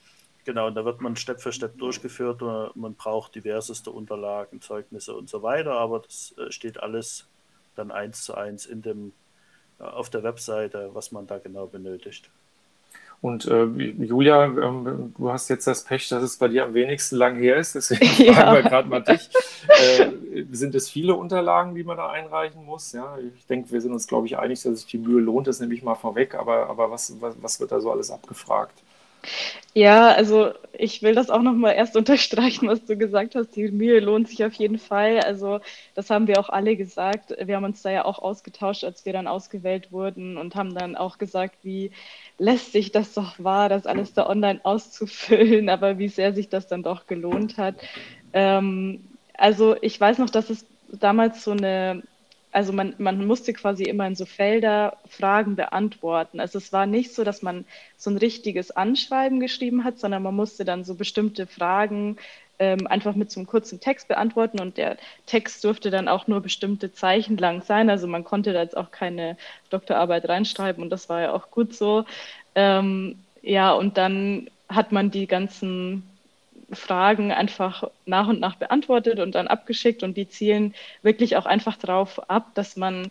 Genau, 0.48 0.68
und 0.68 0.76
da 0.76 0.86
wird 0.86 1.02
man 1.02 1.14
Step 1.14 1.42
für 1.42 1.52
Step 1.52 1.76
durchgeführt. 1.76 2.40
Man 2.74 2.94
braucht 2.94 3.34
diverseste 3.34 3.90
Unterlagen, 3.90 4.62
Zeugnisse 4.62 5.14
und 5.14 5.28
so 5.28 5.42
weiter, 5.42 5.72
aber 5.72 5.98
das 5.98 6.34
äh, 6.38 6.50
steht 6.50 6.82
alles 6.82 7.28
dann 7.76 7.90
eins 7.90 8.22
zu 8.22 8.34
eins 8.34 8.64
in 8.64 8.80
dem 8.80 9.12
auf 9.78 10.08
der 10.08 10.22
Webseite, 10.22 10.88
was 10.94 11.12
man 11.12 11.26
da 11.26 11.36
genau 11.36 11.66
benötigt. 11.66 12.30
Und 13.20 13.44
äh, 13.44 13.64
Julia, 13.64 14.44
ähm, 14.46 15.12
du 15.18 15.30
hast 15.30 15.50
jetzt 15.50 15.66
das 15.66 15.84
Pech, 15.84 16.08
dass 16.08 16.22
es 16.22 16.38
bei 16.38 16.48
dir 16.48 16.64
am 16.64 16.72
wenigsten 16.72 17.16
lang 17.16 17.36
her 17.36 17.58
ist, 17.58 17.74
deswegen 17.74 18.06
ja. 18.24 18.32
fragen 18.32 18.54
wir 18.54 18.62
gerade 18.62 18.88
mal 18.88 19.02
dich. 19.02 19.28
Äh, 19.68 20.44
sind 20.50 20.74
es 20.74 20.88
viele 20.88 21.14
Unterlagen, 21.14 21.74
die 21.74 21.84
man 21.84 21.98
da 21.98 22.08
einreichen 22.08 22.64
muss? 22.64 22.92
Ja, 22.92 23.18
ich 23.36 23.44
denke, 23.44 23.70
wir 23.70 23.82
sind 23.82 23.92
uns, 23.92 24.06
glaube 24.06 24.26
ich, 24.26 24.38
einig, 24.38 24.62
dass 24.62 24.80
sich 24.80 24.86
die 24.86 24.96
Mühe 24.96 25.20
lohnt, 25.20 25.46
das 25.46 25.60
nehme 25.60 25.74
ich 25.74 25.82
mal 25.82 25.94
vorweg, 25.94 26.34
aber, 26.34 26.70
aber 26.70 26.90
was, 26.90 27.20
was, 27.20 27.36
was 27.38 27.60
wird 27.60 27.70
da 27.70 27.80
so 27.80 27.92
alles 27.92 28.10
abgefragt? 28.10 28.82
Ja, 29.74 30.08
also 30.12 30.52
ich 30.72 31.02
will 31.02 31.14
das 31.14 31.30
auch 31.30 31.42
nochmal 31.42 31.74
erst 31.74 31.96
unterstreichen, 31.96 32.68
was 32.68 32.84
du 32.84 32.96
gesagt 32.96 33.34
hast. 33.34 33.50
Die 33.56 33.70
Mühe 33.70 34.00
lohnt 34.00 34.28
sich 34.28 34.44
auf 34.44 34.54
jeden 34.54 34.78
Fall. 34.78 35.20
Also 35.20 35.60
das 35.94 36.10
haben 36.10 36.26
wir 36.26 36.40
auch 36.40 36.48
alle 36.48 36.76
gesagt. 36.76 37.34
Wir 37.40 37.56
haben 37.56 37.64
uns 37.64 37.82
da 37.82 37.90
ja 37.90 38.04
auch 38.04 38.18
ausgetauscht, 38.18 38.84
als 38.84 39.04
wir 39.04 39.12
dann 39.12 39.26
ausgewählt 39.26 39.92
wurden 39.92 40.36
und 40.36 40.54
haben 40.54 40.74
dann 40.74 40.96
auch 40.96 41.18
gesagt, 41.18 41.58
wie 41.62 41.92
lästig 42.38 42.92
das 42.92 43.14
doch 43.14 43.38
war, 43.38 43.68
das 43.68 43.86
alles 43.86 44.12
da 44.14 44.26
online 44.28 44.60
auszufüllen, 44.64 45.68
aber 45.70 45.98
wie 45.98 46.08
sehr 46.08 46.34
sich 46.34 46.48
das 46.48 46.66
dann 46.66 46.82
doch 46.82 47.06
gelohnt 47.06 47.58
hat. 47.58 47.76
Ähm, 48.32 49.18
also 49.34 49.76
ich 49.80 50.00
weiß 50.00 50.18
noch, 50.18 50.30
dass 50.30 50.50
es 50.50 50.66
damals 50.88 51.44
so 51.44 51.52
eine 51.52 52.02
also 52.50 52.72
man, 52.72 52.94
man 52.98 53.26
musste 53.26 53.52
quasi 53.52 53.84
immer 53.84 54.06
in 54.06 54.16
so 54.16 54.24
Felder 54.24 54.96
Fragen 55.08 55.56
beantworten. 55.56 56.40
Also 56.40 56.58
es 56.58 56.72
war 56.72 56.86
nicht 56.86 57.14
so, 57.14 57.24
dass 57.24 57.42
man 57.42 57.64
so 57.96 58.10
ein 58.10 58.16
richtiges 58.16 58.70
Anschreiben 58.70 59.40
geschrieben 59.40 59.84
hat, 59.84 59.98
sondern 59.98 60.22
man 60.22 60.34
musste 60.34 60.64
dann 60.64 60.84
so 60.84 60.94
bestimmte 60.94 61.46
Fragen 61.46 62.16
ähm, 62.58 62.86
einfach 62.86 63.14
mit 63.14 63.30
so 63.30 63.40
einem 63.40 63.46
kurzen 63.46 63.80
Text 63.80 64.08
beantworten 64.08 64.60
und 64.60 64.78
der 64.78 64.96
Text 65.26 65.62
durfte 65.64 65.90
dann 65.90 66.08
auch 66.08 66.26
nur 66.26 66.40
bestimmte 66.40 66.92
Zeichen 66.92 67.36
lang 67.36 67.62
sein. 67.62 67.90
Also 67.90 68.06
man 68.06 68.24
konnte 68.24 68.52
da 68.52 68.62
jetzt 68.62 68.76
auch 68.76 68.90
keine 68.90 69.36
Doktorarbeit 69.70 70.28
reinschreiben 70.28 70.82
und 70.82 70.90
das 70.90 71.08
war 71.08 71.20
ja 71.20 71.32
auch 71.32 71.50
gut 71.50 71.74
so. 71.74 72.04
Ähm, 72.54 73.18
ja, 73.42 73.72
und 73.72 73.96
dann 73.96 74.50
hat 74.68 74.92
man 74.92 75.10
die 75.10 75.26
ganzen 75.26 76.02
Fragen 76.72 77.32
einfach 77.32 77.84
nach 78.06 78.28
und 78.28 78.40
nach 78.40 78.56
beantwortet 78.56 79.20
und 79.20 79.34
dann 79.34 79.48
abgeschickt 79.48 80.02
und 80.02 80.16
die 80.16 80.28
zielen 80.28 80.74
wirklich 81.02 81.36
auch 81.36 81.46
einfach 81.46 81.76
darauf 81.76 82.30
ab, 82.30 82.54
dass 82.54 82.76
man 82.76 83.10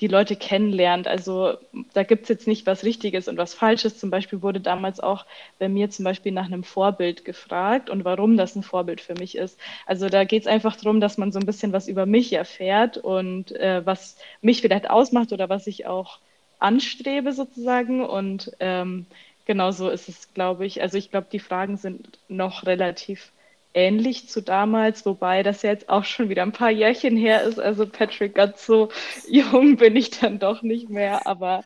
die 0.00 0.06
Leute 0.06 0.36
kennenlernt. 0.36 1.08
Also 1.08 1.54
da 1.92 2.04
gibt 2.04 2.24
es 2.24 2.28
jetzt 2.28 2.46
nicht 2.46 2.66
was 2.66 2.84
Richtiges 2.84 3.26
und 3.26 3.36
was 3.36 3.54
Falsches. 3.54 3.98
Zum 3.98 4.10
Beispiel 4.10 4.42
wurde 4.42 4.60
damals 4.60 5.00
auch 5.00 5.26
bei 5.58 5.68
mir 5.68 5.90
zum 5.90 6.04
Beispiel 6.04 6.30
nach 6.32 6.46
einem 6.46 6.62
Vorbild 6.62 7.24
gefragt 7.24 7.90
und 7.90 8.04
warum 8.04 8.36
das 8.36 8.54
ein 8.54 8.62
Vorbild 8.62 9.00
für 9.00 9.14
mich 9.14 9.36
ist. 9.36 9.58
Also 9.86 10.08
da 10.08 10.24
geht 10.24 10.42
es 10.42 10.48
einfach 10.48 10.76
darum, 10.76 11.00
dass 11.00 11.18
man 11.18 11.32
so 11.32 11.40
ein 11.40 11.46
bisschen 11.46 11.72
was 11.72 11.88
über 11.88 12.06
mich 12.06 12.32
erfährt 12.32 12.96
und 12.96 13.52
äh, 13.56 13.84
was 13.84 14.16
mich 14.40 14.60
vielleicht 14.60 14.88
ausmacht 14.88 15.32
oder 15.32 15.48
was 15.48 15.66
ich 15.66 15.86
auch 15.86 16.20
anstrebe 16.60 17.32
sozusagen. 17.32 18.04
Und 18.04 18.52
ähm, 18.60 19.06
Genau 19.48 19.70
so 19.70 19.88
ist 19.88 20.10
es, 20.10 20.34
glaube 20.34 20.66
ich. 20.66 20.82
Also 20.82 20.98
ich 20.98 21.10
glaube, 21.10 21.26
die 21.32 21.38
Fragen 21.38 21.78
sind 21.78 22.18
noch 22.28 22.66
relativ 22.66 23.32
ähnlich 23.72 24.28
zu 24.28 24.42
damals, 24.42 25.06
wobei 25.06 25.42
das 25.42 25.62
jetzt 25.62 25.88
auch 25.88 26.04
schon 26.04 26.28
wieder 26.28 26.42
ein 26.42 26.52
paar 26.52 26.70
Jährchen 26.70 27.16
her 27.16 27.44
ist. 27.44 27.58
Also 27.58 27.86
Patrick, 27.86 28.34
ganz 28.34 28.66
so 28.66 28.90
jung 29.30 29.76
bin 29.76 29.96
ich 29.96 30.10
dann 30.10 30.38
doch 30.38 30.60
nicht 30.60 30.90
mehr, 30.90 31.26
aber 31.26 31.62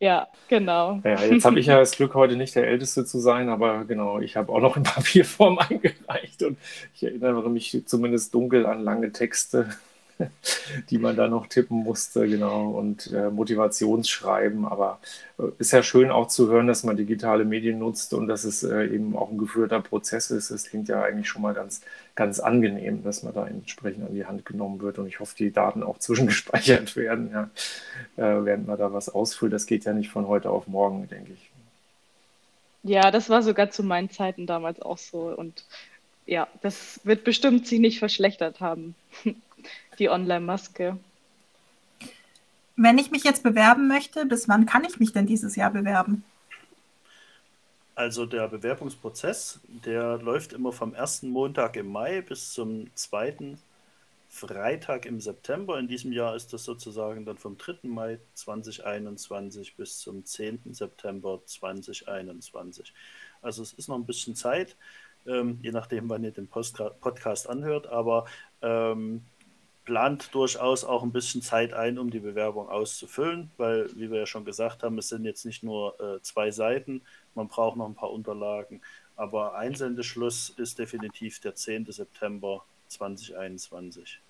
ja, 0.00 0.28
genau. 0.48 1.02
Ja, 1.04 1.22
jetzt 1.22 1.44
habe 1.44 1.60
ich 1.60 1.66
ja 1.66 1.78
das 1.78 1.92
Glück, 1.92 2.14
heute 2.14 2.36
nicht 2.36 2.54
der 2.54 2.66
Älteste 2.66 3.04
zu 3.04 3.18
sein, 3.18 3.50
aber 3.50 3.84
genau, 3.84 4.18
ich 4.18 4.36
habe 4.36 4.50
auch 4.50 4.60
noch 4.60 4.78
in 4.78 4.84
Papierform 4.84 5.58
eingereicht 5.68 6.42
und 6.42 6.56
ich 6.94 7.02
erinnere 7.02 7.50
mich 7.50 7.82
zumindest 7.84 8.32
dunkel 8.32 8.64
an 8.64 8.82
lange 8.82 9.12
Texte 9.12 9.68
die 10.90 10.98
man 10.98 11.16
da 11.16 11.28
noch 11.28 11.46
tippen 11.46 11.78
musste, 11.78 12.26
genau, 12.28 12.70
und 12.70 13.12
äh, 13.12 13.30
Motivationsschreiben. 13.30 14.64
Aber 14.64 14.98
äh, 15.38 15.44
ist 15.58 15.72
ja 15.72 15.82
schön 15.82 16.10
auch 16.10 16.28
zu 16.28 16.48
hören, 16.48 16.66
dass 16.66 16.84
man 16.84 16.96
digitale 16.96 17.44
Medien 17.44 17.78
nutzt 17.78 18.14
und 18.14 18.26
dass 18.28 18.44
es 18.44 18.62
äh, 18.62 18.86
eben 18.86 19.16
auch 19.16 19.30
ein 19.30 19.38
geführter 19.38 19.80
Prozess 19.80 20.30
ist. 20.30 20.50
Das 20.50 20.64
klingt 20.64 20.88
ja 20.88 21.02
eigentlich 21.02 21.28
schon 21.28 21.42
mal 21.42 21.54
ganz, 21.54 21.82
ganz 22.14 22.40
angenehm, 22.40 23.02
dass 23.04 23.22
man 23.22 23.34
da 23.34 23.46
entsprechend 23.46 24.06
an 24.06 24.14
die 24.14 24.26
Hand 24.26 24.46
genommen 24.46 24.80
wird. 24.80 24.98
Und 24.98 25.06
ich 25.06 25.20
hoffe, 25.20 25.36
die 25.36 25.52
Daten 25.52 25.82
auch 25.82 25.98
zwischengespeichert 26.00 26.96
werden, 26.96 27.30
ja, 27.32 27.50
äh, 28.16 28.44
während 28.44 28.66
man 28.66 28.78
da 28.78 28.92
was 28.92 29.08
ausfüllt. 29.08 29.52
Das 29.52 29.66
geht 29.66 29.84
ja 29.84 29.92
nicht 29.92 30.10
von 30.10 30.26
heute 30.26 30.50
auf 30.50 30.66
morgen, 30.66 31.08
denke 31.08 31.32
ich. 31.32 31.50
Ja, 32.82 33.10
das 33.10 33.28
war 33.28 33.42
sogar 33.42 33.70
zu 33.70 33.82
meinen 33.82 34.10
Zeiten 34.10 34.46
damals 34.46 34.80
auch 34.80 34.98
so. 34.98 35.34
Und 35.36 35.64
ja, 36.24 36.48
das 36.62 37.00
wird 37.04 37.24
bestimmt 37.24 37.66
sich 37.66 37.80
nicht 37.80 37.98
verschlechtert 37.98 38.60
haben 38.60 38.94
die 39.98 40.10
Online-Maske. 40.10 40.98
Wenn 42.76 42.98
ich 42.98 43.10
mich 43.10 43.24
jetzt 43.24 43.42
bewerben 43.42 43.88
möchte, 43.88 44.26
bis 44.26 44.48
wann 44.48 44.66
kann 44.66 44.84
ich 44.84 45.00
mich 45.00 45.12
denn 45.12 45.26
dieses 45.26 45.56
Jahr 45.56 45.70
bewerben? 45.70 46.24
Also 47.94 48.26
der 48.26 48.46
Bewerbungsprozess, 48.48 49.60
der 49.66 50.18
läuft 50.18 50.52
immer 50.52 50.72
vom 50.72 50.92
ersten 50.92 51.30
Montag 51.30 51.76
im 51.76 51.88
Mai 51.90 52.20
bis 52.20 52.52
zum 52.52 52.94
zweiten 52.94 53.58
Freitag 54.28 55.06
im 55.06 55.18
September. 55.18 55.78
In 55.78 55.88
diesem 55.88 56.12
Jahr 56.12 56.36
ist 56.36 56.52
das 56.52 56.64
sozusagen 56.64 57.24
dann 57.24 57.38
vom 57.38 57.56
3. 57.56 57.88
Mai 57.88 58.18
2021 58.34 59.76
bis 59.76 59.98
zum 59.98 60.26
10. 60.26 60.74
September 60.74 61.40
2021. 61.46 62.92
Also 63.40 63.62
es 63.62 63.72
ist 63.72 63.88
noch 63.88 63.96
ein 63.96 64.04
bisschen 64.04 64.34
Zeit, 64.34 64.76
ähm, 65.26 65.58
je 65.62 65.72
nachdem, 65.72 66.10
wann 66.10 66.22
ihr 66.22 66.32
den 66.32 66.48
Post 66.48 66.76
Podcast 67.00 67.48
anhört, 67.48 67.86
aber 67.86 68.26
ähm, 68.60 69.24
plant 69.86 70.34
durchaus 70.34 70.84
auch 70.84 71.02
ein 71.02 71.12
bisschen 71.12 71.40
Zeit 71.40 71.72
ein, 71.72 71.98
um 71.98 72.10
die 72.10 72.18
Bewerbung 72.18 72.68
auszufüllen, 72.68 73.50
weil, 73.56 73.88
wie 73.94 74.10
wir 74.10 74.18
ja 74.18 74.26
schon 74.26 74.44
gesagt 74.44 74.82
haben, 74.82 74.98
es 74.98 75.08
sind 75.08 75.24
jetzt 75.24 75.46
nicht 75.46 75.62
nur 75.62 75.98
äh, 76.00 76.20
zwei 76.20 76.50
Seiten, 76.50 77.00
man 77.34 77.48
braucht 77.48 77.78
noch 77.78 77.86
ein 77.86 77.94
paar 77.94 78.10
Unterlagen. 78.10 78.82
Aber 79.16 79.54
Einsendeschluss 79.54 80.50
ist 80.50 80.78
definitiv 80.78 81.40
der 81.40 81.54
10. 81.54 81.86
September 81.90 82.62
2021. 82.88 84.20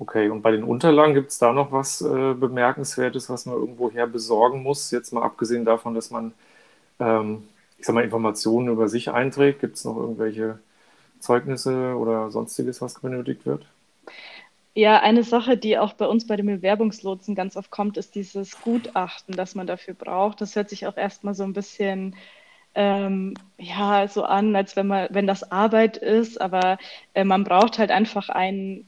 Okay, 0.00 0.28
und 0.28 0.42
bei 0.42 0.50
den 0.50 0.62
Unterlagen 0.62 1.14
gibt 1.14 1.30
es 1.30 1.38
da 1.38 1.52
noch 1.52 1.72
was 1.72 2.02
äh, 2.02 2.34
Bemerkenswertes, 2.34 3.30
was 3.30 3.46
man 3.46 3.56
irgendwoher 3.56 4.06
besorgen 4.06 4.62
muss? 4.62 4.90
Jetzt 4.90 5.12
mal 5.12 5.22
abgesehen 5.22 5.64
davon, 5.64 5.94
dass 5.94 6.10
man, 6.10 6.34
ähm, 7.00 7.48
ich 7.78 7.86
sag 7.86 7.94
mal, 7.94 8.04
Informationen 8.04 8.68
über 8.68 8.88
sich 8.88 9.10
einträgt, 9.10 9.60
gibt 9.60 9.76
es 9.76 9.84
noch 9.84 9.96
irgendwelche 9.96 10.58
Zeugnisse 11.20 11.94
oder 11.96 12.30
sonstiges, 12.30 12.80
was 12.80 13.00
benötigt 13.00 13.46
wird? 13.46 13.66
Ja, 14.74 15.00
eine 15.00 15.24
Sache, 15.24 15.56
die 15.56 15.76
auch 15.76 15.94
bei 15.94 16.06
uns 16.06 16.26
bei 16.26 16.36
den 16.36 16.46
Bewerbungslotsen 16.46 17.34
ganz 17.34 17.56
oft 17.56 17.70
kommt, 17.70 17.96
ist 17.96 18.14
dieses 18.14 18.60
Gutachten, 18.60 19.34
das 19.34 19.54
man 19.54 19.66
dafür 19.66 19.94
braucht. 19.94 20.40
Das 20.40 20.54
hört 20.54 20.70
sich 20.70 20.86
auch 20.86 20.96
erstmal 20.96 21.34
so 21.34 21.42
ein 21.42 21.52
bisschen 21.52 22.14
ähm, 22.74 23.34
ja, 23.58 24.06
so 24.06 24.22
an, 24.22 24.54
als 24.54 24.76
wenn 24.76 24.86
man, 24.86 25.08
wenn 25.10 25.26
das 25.26 25.50
Arbeit 25.50 25.96
ist, 25.96 26.40
aber 26.40 26.78
äh, 27.14 27.24
man 27.24 27.42
braucht 27.42 27.78
halt 27.78 27.90
einfach 27.90 28.28
ein 28.28 28.86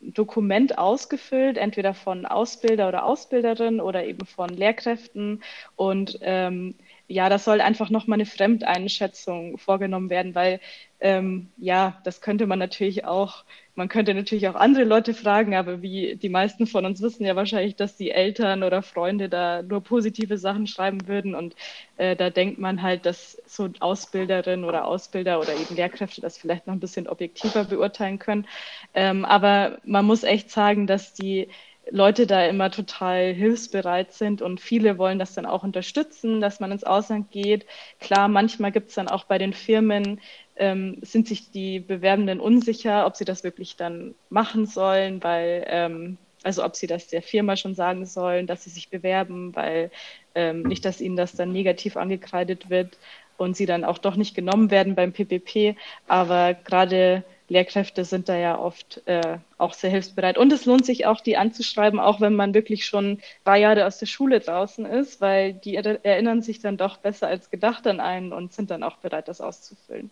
Dokument 0.00 0.78
ausgefüllt, 0.78 1.56
entweder 1.56 1.94
von 1.94 2.26
Ausbilder 2.26 2.88
oder 2.88 3.04
Ausbilderin 3.04 3.80
oder 3.80 4.04
eben 4.04 4.26
von 4.26 4.48
Lehrkräften. 4.48 5.42
Und 5.76 6.18
ähm, 6.22 6.74
ja, 7.08 7.30
das 7.30 7.44
soll 7.44 7.62
einfach 7.62 7.88
nochmal 7.88 8.16
eine 8.16 8.26
Fremdeinschätzung 8.26 9.56
vorgenommen 9.56 10.10
werden, 10.10 10.34
weil 10.34 10.60
ähm, 11.00 11.48
ja, 11.56 12.00
das 12.04 12.20
könnte 12.20 12.46
man 12.46 12.58
natürlich 12.58 13.06
auch, 13.06 13.44
man 13.74 13.88
könnte 13.88 14.12
natürlich 14.12 14.46
auch 14.48 14.56
andere 14.56 14.84
Leute 14.84 15.14
fragen, 15.14 15.54
aber 15.54 15.80
wie 15.80 16.16
die 16.16 16.28
meisten 16.28 16.66
von 16.66 16.84
uns 16.84 17.00
wissen 17.00 17.24
ja 17.24 17.34
wahrscheinlich, 17.34 17.76
dass 17.76 17.96
die 17.96 18.10
Eltern 18.10 18.62
oder 18.62 18.82
Freunde 18.82 19.30
da 19.30 19.62
nur 19.62 19.82
positive 19.82 20.36
Sachen 20.36 20.66
schreiben 20.66 21.08
würden 21.08 21.34
und 21.34 21.56
äh, 21.96 22.14
da 22.14 22.28
denkt 22.28 22.58
man 22.58 22.82
halt, 22.82 23.06
dass 23.06 23.40
so 23.46 23.70
Ausbilderin 23.80 24.64
oder 24.64 24.84
Ausbilder 24.86 25.40
oder 25.40 25.54
eben 25.54 25.76
Lehrkräfte 25.76 26.20
das 26.20 26.36
vielleicht 26.36 26.66
noch 26.66 26.74
ein 26.74 26.80
bisschen 26.80 27.08
objektiver 27.08 27.64
beurteilen 27.64 28.18
können. 28.18 28.46
Ähm, 28.92 29.24
aber 29.24 29.78
man 29.84 30.04
muss 30.04 30.24
echt 30.24 30.50
sagen, 30.50 30.86
dass 30.86 31.14
die 31.14 31.48
Leute 31.90 32.26
da 32.26 32.44
immer 32.46 32.70
total 32.70 33.32
hilfsbereit 33.32 34.12
sind 34.12 34.42
und 34.42 34.60
viele 34.60 34.98
wollen 34.98 35.18
das 35.18 35.34
dann 35.34 35.46
auch 35.46 35.62
unterstützen, 35.64 36.40
dass 36.40 36.60
man 36.60 36.72
ins 36.72 36.84
Ausland 36.84 37.30
geht. 37.30 37.66
Klar, 38.00 38.28
manchmal 38.28 38.72
gibt 38.72 38.88
es 38.88 38.94
dann 38.94 39.08
auch 39.08 39.24
bei 39.24 39.38
den 39.38 39.52
Firmen 39.52 40.20
ähm, 40.58 40.98
sind 41.02 41.28
sich 41.28 41.50
die 41.50 41.80
Bewerbenden 41.80 42.40
unsicher, 42.40 43.06
ob 43.06 43.16
sie 43.16 43.24
das 43.24 43.44
wirklich 43.44 43.76
dann 43.76 44.14
machen 44.28 44.66
sollen, 44.66 45.22
weil, 45.22 45.64
ähm, 45.68 46.18
also 46.42 46.64
ob 46.64 46.76
sie 46.76 46.86
das 46.86 47.08
der 47.08 47.22
Firma 47.22 47.56
schon 47.56 47.74
sagen 47.74 48.06
sollen, 48.06 48.46
dass 48.46 48.64
sie 48.64 48.70
sich 48.70 48.90
bewerben, 48.90 49.54
weil 49.54 49.90
ähm, 50.34 50.62
nicht, 50.62 50.84
dass 50.84 51.00
ihnen 51.00 51.16
das 51.16 51.32
dann 51.32 51.52
negativ 51.52 51.96
angekreidet 51.96 52.70
wird 52.70 52.98
und 53.36 53.56
sie 53.56 53.66
dann 53.66 53.84
auch 53.84 53.98
doch 53.98 54.16
nicht 54.16 54.34
genommen 54.34 54.70
werden 54.70 54.94
beim 54.94 55.12
PPP. 55.12 55.76
Aber 56.08 56.54
gerade 56.54 57.24
Lehrkräfte 57.48 58.04
sind 58.04 58.28
da 58.28 58.36
ja 58.36 58.58
oft 58.58 59.02
äh, 59.06 59.38
auch 59.56 59.72
sehr 59.72 59.90
hilfsbereit. 59.90 60.36
Und 60.36 60.52
es 60.52 60.66
lohnt 60.66 60.84
sich 60.84 61.06
auch, 61.06 61.20
die 61.20 61.36
anzuschreiben, 61.36 61.98
auch 61.98 62.20
wenn 62.20 62.36
man 62.36 62.52
wirklich 62.54 62.84
schon 62.84 63.20
drei 63.44 63.60
Jahre 63.60 63.86
aus 63.86 63.98
der 63.98 64.06
Schule 64.06 64.40
draußen 64.40 64.84
ist, 64.84 65.20
weil 65.20 65.54
die 65.54 65.76
erinnern 65.76 66.42
sich 66.42 66.60
dann 66.60 66.76
doch 66.76 66.98
besser 66.98 67.26
als 67.26 67.50
gedacht 67.50 67.86
an 67.86 68.00
einen 68.00 68.32
und 68.32 68.52
sind 68.52 68.70
dann 68.70 68.82
auch 68.82 68.96
bereit, 68.98 69.28
das 69.28 69.40
auszufüllen. 69.40 70.10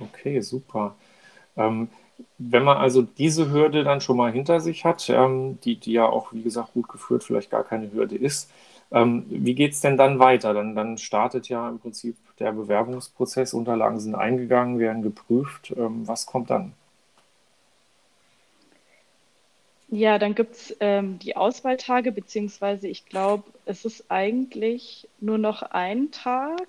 Okay, 0.00 0.40
super. 0.40 0.96
Ähm, 1.56 1.88
wenn 2.38 2.64
man 2.64 2.78
also 2.78 3.02
diese 3.02 3.50
Hürde 3.50 3.84
dann 3.84 4.00
schon 4.00 4.16
mal 4.16 4.32
hinter 4.32 4.60
sich 4.60 4.84
hat, 4.84 5.08
ähm, 5.10 5.58
die, 5.64 5.76
die 5.76 5.92
ja 5.92 6.06
auch, 6.06 6.32
wie 6.32 6.42
gesagt, 6.42 6.72
gut 6.72 6.88
geführt 6.88 7.24
vielleicht 7.24 7.50
gar 7.50 7.64
keine 7.64 7.92
Hürde 7.92 8.16
ist, 8.16 8.50
ähm, 8.92 9.24
wie 9.28 9.54
geht 9.54 9.72
es 9.72 9.80
denn 9.80 9.96
dann 9.96 10.18
weiter? 10.18 10.54
Dann, 10.54 10.74
dann 10.74 10.98
startet 10.98 11.48
ja 11.48 11.68
im 11.68 11.78
Prinzip 11.78 12.16
der 12.38 12.52
Bewerbungsprozess, 12.52 13.54
Unterlagen 13.54 14.00
sind 14.00 14.14
eingegangen, 14.14 14.78
werden 14.78 15.02
geprüft. 15.02 15.72
Ähm, 15.76 16.06
was 16.06 16.26
kommt 16.26 16.50
dann? 16.50 16.72
Ja, 19.88 20.18
dann 20.18 20.34
gibt 20.34 20.54
es 20.54 20.76
ähm, 20.80 21.18
die 21.18 21.36
Auswahltage, 21.36 22.12
beziehungsweise 22.12 22.88
ich 22.88 23.04
glaube, 23.04 23.44
es 23.66 23.84
ist 23.84 24.10
eigentlich 24.10 25.06
nur 25.20 25.36
noch 25.36 25.62
ein 25.62 26.10
Tag 26.10 26.66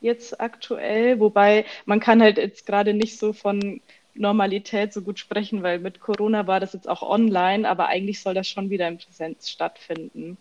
jetzt 0.00 0.40
aktuell, 0.40 1.20
wobei 1.20 1.66
man 1.84 2.00
kann 2.00 2.22
halt 2.22 2.38
jetzt 2.38 2.66
gerade 2.66 2.94
nicht 2.94 3.18
so 3.18 3.34
von 3.34 3.82
Normalität 4.14 4.92
so 4.92 5.02
gut 5.02 5.18
sprechen, 5.18 5.62
weil 5.62 5.78
mit 5.78 6.00
Corona 6.00 6.46
war 6.46 6.60
das 6.60 6.72
jetzt 6.72 6.88
auch 6.88 7.02
online, 7.02 7.68
aber 7.68 7.88
eigentlich 7.88 8.20
soll 8.20 8.34
das 8.34 8.48
schon 8.48 8.70
wieder 8.70 8.88
in 8.88 8.98
Präsenz 8.98 9.48
stattfinden. 9.48 10.36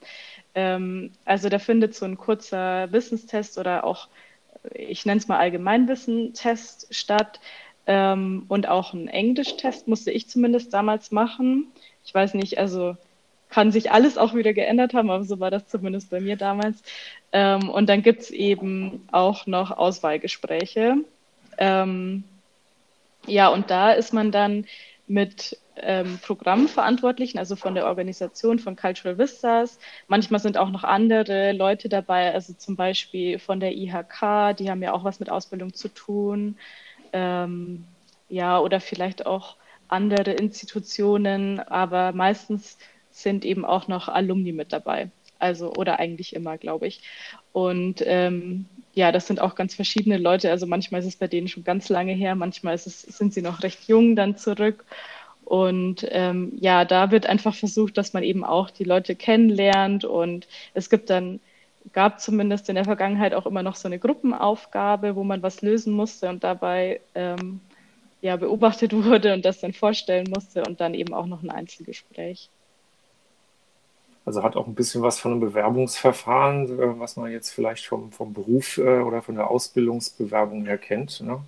Ähm, 0.55 1.11
also 1.25 1.49
da 1.49 1.59
findet 1.59 1.95
so 1.95 2.05
ein 2.05 2.17
kurzer 2.17 2.91
Wissenstest 2.91 3.57
oder 3.57 3.83
auch, 3.83 4.07
ich 4.73 5.05
nenne 5.05 5.19
es 5.19 5.27
mal 5.27 5.39
Allgemeinwissen-Test 5.39 6.93
statt 6.93 7.39
ähm, 7.87 8.45
und 8.47 8.67
auch 8.67 8.93
ein 8.93 9.07
Englischtest 9.07 9.87
musste 9.87 10.11
ich 10.11 10.29
zumindest 10.29 10.73
damals 10.73 11.11
machen. 11.11 11.67
Ich 12.05 12.13
weiß 12.13 12.33
nicht, 12.35 12.57
also 12.57 12.97
kann 13.49 13.71
sich 13.71 13.91
alles 13.91 14.17
auch 14.17 14.33
wieder 14.33 14.53
geändert 14.53 14.93
haben, 14.93 15.09
aber 15.09 15.23
so 15.25 15.39
war 15.39 15.51
das 15.51 15.67
zumindest 15.67 16.09
bei 16.09 16.21
mir 16.21 16.37
damals. 16.37 16.81
Ähm, 17.33 17.69
und 17.69 17.89
dann 17.89 18.01
gibt 18.01 18.21
es 18.21 18.31
eben 18.31 19.07
auch 19.11 19.45
noch 19.45 19.71
Auswahlgespräche. 19.71 20.97
Ähm, 21.57 22.23
ja, 23.27 23.49
und 23.49 23.69
da 23.69 23.91
ist 23.91 24.13
man 24.13 24.31
dann 24.31 24.65
mit 25.07 25.57
ähm, 25.77 26.19
Programmverantwortlichen, 26.21 27.39
also 27.39 27.55
von 27.55 27.75
der 27.75 27.85
Organisation 27.85 28.59
von 28.59 28.75
Cultural 28.75 29.17
Vistas. 29.17 29.79
Manchmal 30.07 30.39
sind 30.39 30.57
auch 30.57 30.69
noch 30.69 30.83
andere 30.83 31.51
Leute 31.53 31.89
dabei, 31.89 32.33
also 32.33 32.53
zum 32.53 32.75
Beispiel 32.75 33.39
von 33.39 33.59
der 33.59 33.73
IHK, 33.73 34.55
die 34.57 34.69
haben 34.69 34.81
ja 34.81 34.93
auch 34.93 35.03
was 35.03 35.19
mit 35.19 35.29
Ausbildung 35.29 35.73
zu 35.73 35.87
tun. 35.89 36.57
Ähm, 37.13 37.85
ja, 38.29 38.59
oder 38.59 38.79
vielleicht 38.79 39.25
auch 39.25 39.55
andere 39.87 40.31
Institutionen, 40.31 41.59
aber 41.59 42.13
meistens 42.13 42.77
sind 43.11 43.43
eben 43.45 43.65
auch 43.65 43.87
noch 43.87 44.07
Alumni 44.07 44.53
mit 44.53 44.71
dabei. 44.71 45.11
Also, 45.39 45.73
oder 45.73 45.99
eigentlich 45.99 46.35
immer, 46.35 46.57
glaube 46.57 46.87
ich. 46.87 47.01
Und 47.51 48.03
ähm, 48.05 48.67
ja, 48.93 49.11
das 49.11 49.27
sind 49.27 49.41
auch 49.41 49.55
ganz 49.55 49.73
verschiedene 49.75 50.17
Leute. 50.17 50.51
Also 50.51 50.67
manchmal 50.67 51.01
ist 51.01 51.07
es 51.07 51.15
bei 51.15 51.27
denen 51.27 51.47
schon 51.47 51.63
ganz 51.63 51.89
lange 51.89 52.13
her, 52.13 52.35
manchmal 52.35 52.75
es, 52.75 52.85
sind 52.85 53.33
sie 53.33 53.41
noch 53.41 53.63
recht 53.63 53.87
jung 53.87 54.15
dann 54.15 54.37
zurück. 54.37 54.85
Und 55.51 56.07
ähm, 56.11 56.53
ja, 56.61 56.85
da 56.85 57.11
wird 57.11 57.25
einfach 57.25 57.53
versucht, 57.53 57.97
dass 57.97 58.13
man 58.13 58.23
eben 58.23 58.45
auch 58.45 58.69
die 58.69 58.85
Leute 58.85 59.15
kennenlernt. 59.15 60.05
Und 60.05 60.47
es 60.73 60.89
gibt 60.89 61.09
dann, 61.09 61.41
gab 61.91 62.21
zumindest 62.21 62.69
in 62.69 62.75
der 62.75 62.85
Vergangenheit 62.85 63.33
auch 63.33 63.45
immer 63.45 63.61
noch 63.61 63.75
so 63.75 63.89
eine 63.89 63.99
Gruppenaufgabe, 63.99 65.17
wo 65.17 65.25
man 65.25 65.43
was 65.43 65.61
lösen 65.61 65.91
musste 65.91 66.29
und 66.29 66.45
dabei 66.45 67.01
ähm, 67.15 67.59
ja, 68.21 68.37
beobachtet 68.37 68.93
wurde 69.03 69.33
und 69.33 69.43
das 69.43 69.59
dann 69.59 69.73
vorstellen 69.73 70.29
musste 70.33 70.63
und 70.63 70.79
dann 70.79 70.93
eben 70.93 71.13
auch 71.13 71.25
noch 71.25 71.43
ein 71.43 71.51
Einzelgespräch. 71.51 72.49
Also 74.23 74.43
hat 74.43 74.55
auch 74.55 74.67
ein 74.67 74.75
bisschen 74.75 75.01
was 75.01 75.19
von 75.19 75.31
einem 75.31 75.41
Bewerbungsverfahren, 75.41 76.79
äh, 76.79 76.97
was 76.97 77.17
man 77.17 77.29
jetzt 77.29 77.49
vielleicht 77.49 77.87
vom, 77.87 78.13
vom 78.13 78.31
Beruf 78.31 78.77
äh, 78.77 79.01
oder 79.01 79.21
von 79.21 79.35
der 79.35 79.51
Ausbildungsbewerbung 79.51 80.63
her 80.63 80.77
kennt, 80.77 81.19
ne? 81.19 81.41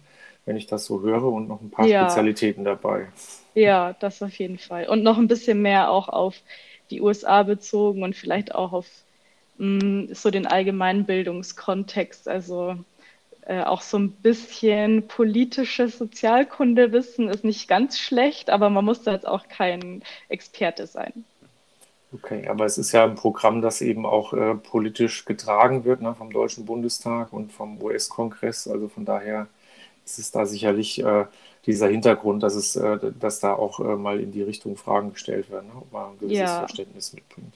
wenn 0.44 0.58
ich 0.58 0.68
das 0.68 0.84
so 0.84 1.04
höre 1.04 1.24
und 1.24 1.48
noch 1.48 1.62
ein 1.62 1.70
paar 1.70 1.86
ja. 1.86 2.04
Spezialitäten 2.04 2.66
dabei. 2.66 3.08
Ja, 3.56 3.94
das 4.00 4.22
auf 4.24 4.34
jeden 4.40 4.58
Fall. 4.58 4.88
Und 4.88 5.04
noch 5.04 5.18
ein 5.18 5.28
bisschen 5.28 5.62
mehr 5.62 5.92
auch 5.92 6.10
auf 6.10 6.36
die 6.90 7.02
USA 7.02 7.44
bezogen 7.44 8.04
und 8.04 8.16
vielleicht 8.16 8.56
auch 8.56 8.74
auf 8.74 8.88
mh, 9.58 9.84
mm, 9.86 10.14
so 10.14 10.32
den 10.32 10.48
allgemeinen 10.48 11.06
Bildungskontext. 11.06 12.28
Also 12.28 12.78
äh, 13.46 13.62
auch 13.64 13.82
so 13.82 13.98
ein 13.98 14.12
bisschen 14.12 15.08
politische 15.08 15.90
Sozialkunde-Wissen 15.90 17.30
ist 17.30 17.44
nicht 17.44 17.68
ganz 17.68 18.00
schlecht, 18.00 18.50
aber 18.50 18.70
man 18.70 18.86
muss 18.86 19.04
da 19.04 19.12
jetzt 19.12 19.28
auch 19.28 19.48
kein 19.48 20.04
Experte 20.30 20.88
sein. 20.88 21.26
Okay, 22.14 22.48
aber 22.48 22.66
es 22.66 22.78
ist 22.78 22.92
ja 22.92 23.04
ein 23.04 23.16
Programm, 23.16 23.62
das 23.62 23.82
eben 23.82 24.06
auch 24.06 24.34
äh, 24.34 24.54
politisch 24.56 25.26
getragen 25.26 25.84
wird 25.84 26.02
ne, 26.02 26.14
vom 26.14 26.32
Deutschen 26.32 26.64
Bundestag 26.66 27.34
und 27.34 27.52
vom 27.52 27.82
US-Kongress. 27.82 28.68
Also 28.68 28.88
von 28.88 29.04
daher 29.04 29.48
ist 30.06 30.20
es 30.20 30.32
da 30.32 30.46
sicherlich 30.46 31.04
äh, 31.04 31.26
dieser 31.66 31.88
Hintergrund, 31.88 32.44
dass 32.44 32.56
es, 32.56 32.76
äh, 32.76 33.00
dass 33.20 33.40
da 33.40 33.54
auch 33.54 33.80
äh, 33.80 33.96
mal 33.96 34.20
in 34.20 34.32
die 34.32 34.44
Richtung 34.44 34.76
Fragen 34.76 35.14
gestellt 35.14 35.50
werden, 35.50 35.68
ne, 35.68 35.76
ob 35.76 35.92
man 35.92 36.12
ein 36.12 36.20
gewisses 36.20 36.40
ja. 36.40 36.60
Verständnis 36.60 37.14
mitbringt. 37.14 37.54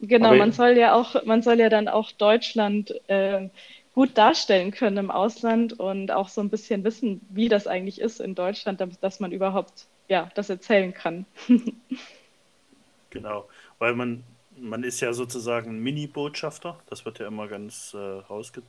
Genau, 0.00 0.28
aber 0.28 0.36
man 0.36 0.52
soll 0.52 0.76
ja 0.76 0.94
auch, 0.94 1.24
man 1.24 1.42
soll 1.42 1.60
ja 1.60 1.68
dann 1.68 1.88
auch 1.88 2.10
Deutschland 2.12 2.94
äh, 3.08 3.48
gut 3.94 4.16
darstellen 4.18 4.72
können 4.72 4.96
im 4.96 5.10
Ausland 5.10 5.78
und 5.78 6.10
auch 6.10 6.28
so 6.28 6.40
ein 6.40 6.48
bisschen 6.48 6.82
wissen, 6.82 7.20
wie 7.30 7.48
das 7.48 7.66
eigentlich 7.66 8.00
ist 8.00 8.20
in 8.20 8.34
Deutschland, 8.34 8.82
dass 9.00 9.20
man 9.20 9.32
überhaupt 9.32 9.86
ja 10.08 10.28
das 10.34 10.50
erzählen 10.50 10.92
kann. 10.92 11.26
genau 13.10 13.44
weil 13.82 13.96
man, 13.96 14.22
man 14.56 14.84
ist 14.84 15.00
ja 15.00 15.12
sozusagen 15.12 15.70
ein 15.72 15.80
Mini-Botschafter, 15.80 16.78
das 16.86 17.04
wird 17.04 17.18
ja 17.18 17.26
immer 17.26 17.48
ganz 17.48 17.94
äh, 17.94 17.98
rausge 17.98 18.62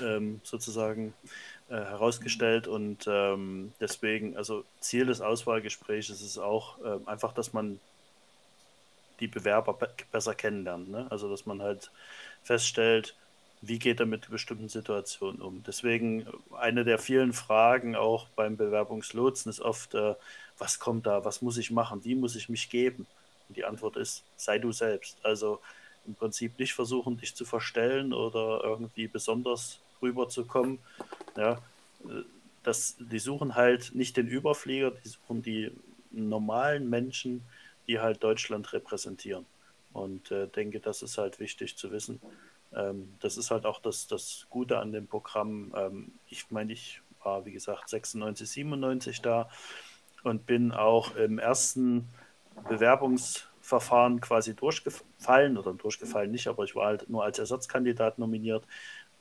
ähm, 0.00 0.40
sozusagen 0.44 1.14
äh, 1.68 1.74
herausgestellt 1.74 2.68
und 2.68 3.06
ähm, 3.08 3.72
deswegen, 3.80 4.36
also 4.36 4.64
Ziel 4.80 5.06
des 5.06 5.20
Auswahlgesprächs 5.20 6.10
ist 6.10 6.38
auch 6.38 6.78
äh, 6.84 6.98
einfach, 7.06 7.32
dass 7.32 7.52
man 7.52 7.80
die 9.20 9.28
Bewerber 9.28 9.72
be 9.74 9.88
besser 10.12 10.34
kennenlernt, 10.34 10.90
ne? 10.90 11.06
also 11.10 11.28
dass 11.28 11.46
man 11.46 11.62
halt 11.62 11.90
feststellt, 12.42 13.16
wie 13.62 13.78
geht 13.78 14.00
er 14.00 14.06
mit 14.06 14.30
bestimmten 14.30 14.68
Situationen 14.68 15.40
um. 15.40 15.62
Deswegen 15.66 16.26
eine 16.56 16.84
der 16.84 16.98
vielen 16.98 17.32
Fragen 17.32 17.96
auch 17.96 18.28
beim 18.36 18.56
Bewerbungslotsen 18.56 19.50
ist 19.50 19.60
oft, 19.60 19.94
äh, 19.94 20.14
was 20.58 20.78
kommt 20.78 21.06
da, 21.06 21.24
was 21.24 21.42
muss 21.42 21.58
ich 21.58 21.70
machen, 21.70 22.04
wie 22.04 22.14
muss 22.14 22.36
ich 22.36 22.48
mich 22.48 22.70
geben. 22.70 23.06
Und 23.48 23.56
die 23.56 23.64
Antwort 23.64 23.96
ist, 23.96 24.24
sei 24.36 24.58
du 24.58 24.72
selbst. 24.72 25.18
Also 25.22 25.60
im 26.06 26.14
Prinzip 26.14 26.58
nicht 26.58 26.74
versuchen, 26.74 27.18
dich 27.18 27.34
zu 27.34 27.44
verstellen 27.44 28.12
oder 28.12 28.60
irgendwie 28.62 29.08
besonders 29.08 29.80
rüberzukommen. 30.02 30.78
Ja, 31.36 31.60
das, 32.62 32.96
die 32.98 33.18
suchen 33.18 33.54
halt 33.54 33.94
nicht 33.94 34.16
den 34.16 34.26
Überflieger, 34.26 34.90
die 34.90 35.08
suchen 35.08 35.42
die 35.42 35.72
normalen 36.10 36.88
Menschen, 36.88 37.42
die 37.86 38.00
halt 38.00 38.22
Deutschland 38.22 38.72
repräsentieren. 38.72 39.46
Und 39.92 40.30
äh, 40.30 40.46
denke, 40.48 40.80
das 40.80 41.02
ist 41.02 41.16
halt 41.16 41.38
wichtig 41.40 41.76
zu 41.76 41.90
wissen. 41.90 42.20
Ähm, 42.74 43.14
das 43.20 43.36
ist 43.36 43.50
halt 43.50 43.64
auch 43.64 43.80
das, 43.80 44.06
das 44.06 44.46
Gute 44.50 44.78
an 44.78 44.92
dem 44.92 45.06
Programm. 45.06 45.72
Ähm, 45.76 46.12
ich 46.28 46.50
meine, 46.50 46.72
ich 46.72 47.00
war, 47.22 47.44
wie 47.46 47.52
gesagt, 47.52 47.88
96, 47.88 48.48
97 48.48 49.22
da 49.22 49.48
und 50.22 50.46
bin 50.46 50.72
auch 50.72 51.14
im 51.16 51.38
ersten 51.38 52.08
Bewerbungsverfahren 53.66 54.20
quasi 54.20 54.54
durchgefallen 54.54 55.58
oder 55.58 55.72
durchgefallen 55.72 56.30
nicht, 56.30 56.46
aber 56.46 56.64
ich 56.64 56.74
war 56.76 56.86
halt 56.86 57.08
nur 57.10 57.24
als 57.24 57.38
Ersatzkandidat 57.38 58.18
nominiert 58.18 58.64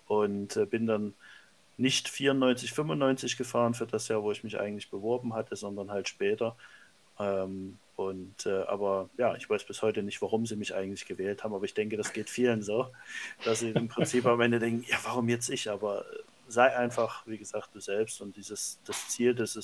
und 0.08 0.56
äh, 0.56 0.66
bin 0.66 0.86
dann 0.86 1.14
nicht 1.78 2.08
94, 2.08 2.72
95 2.72 3.38
gefahren 3.38 3.74
für 3.74 3.88
das 3.88 4.08
Jahr, 4.08 4.24
wo 4.24 4.32
ich 4.32 4.44
mich 4.44 4.60
eigentlich 4.60 4.90
beworben 4.90 5.34
hatte, 5.34 5.56
sondern 5.56 5.92
halt 5.92 6.08
später. 6.08 6.56
Ähm, 7.20 7.78
und 7.96 8.46
äh, 8.46 8.64
aber 8.64 9.10
ja, 9.18 9.36
ich 9.36 9.50
weiß 9.50 9.64
bis 9.66 9.82
heute 9.82 10.04
nicht, 10.04 10.22
warum 10.22 10.46
sie 10.46 10.56
mich 10.56 10.76
eigentlich 10.76 11.06
gewählt 11.06 11.44
haben, 11.44 11.54
aber 11.54 11.66
ich 11.66 11.74
denke, 11.74 11.98
das 11.98 12.14
geht 12.14 12.30
vielen 12.30 12.62
so, 12.62 12.90
dass 13.44 13.60
sie 13.60 13.72
im 13.72 13.88
Prinzip 13.88 14.26
am 14.26 14.42
Ende 14.42 14.60
denken, 14.60 14.86
ja, 14.88 14.98
warum 15.04 15.30
jetzt 15.30 15.50
ich? 15.50 15.70
Aber 15.70 16.02
äh, 16.02 16.20
sei 16.48 16.76
einfach, 16.76 17.26
wie 17.26 17.38
gesagt, 17.38 17.70
du 17.74 17.80
selbst 17.80 18.22
und 18.22 18.36
dieses 18.36 18.80
das 18.86 19.10
Ziel, 19.10 19.34
das 19.34 19.56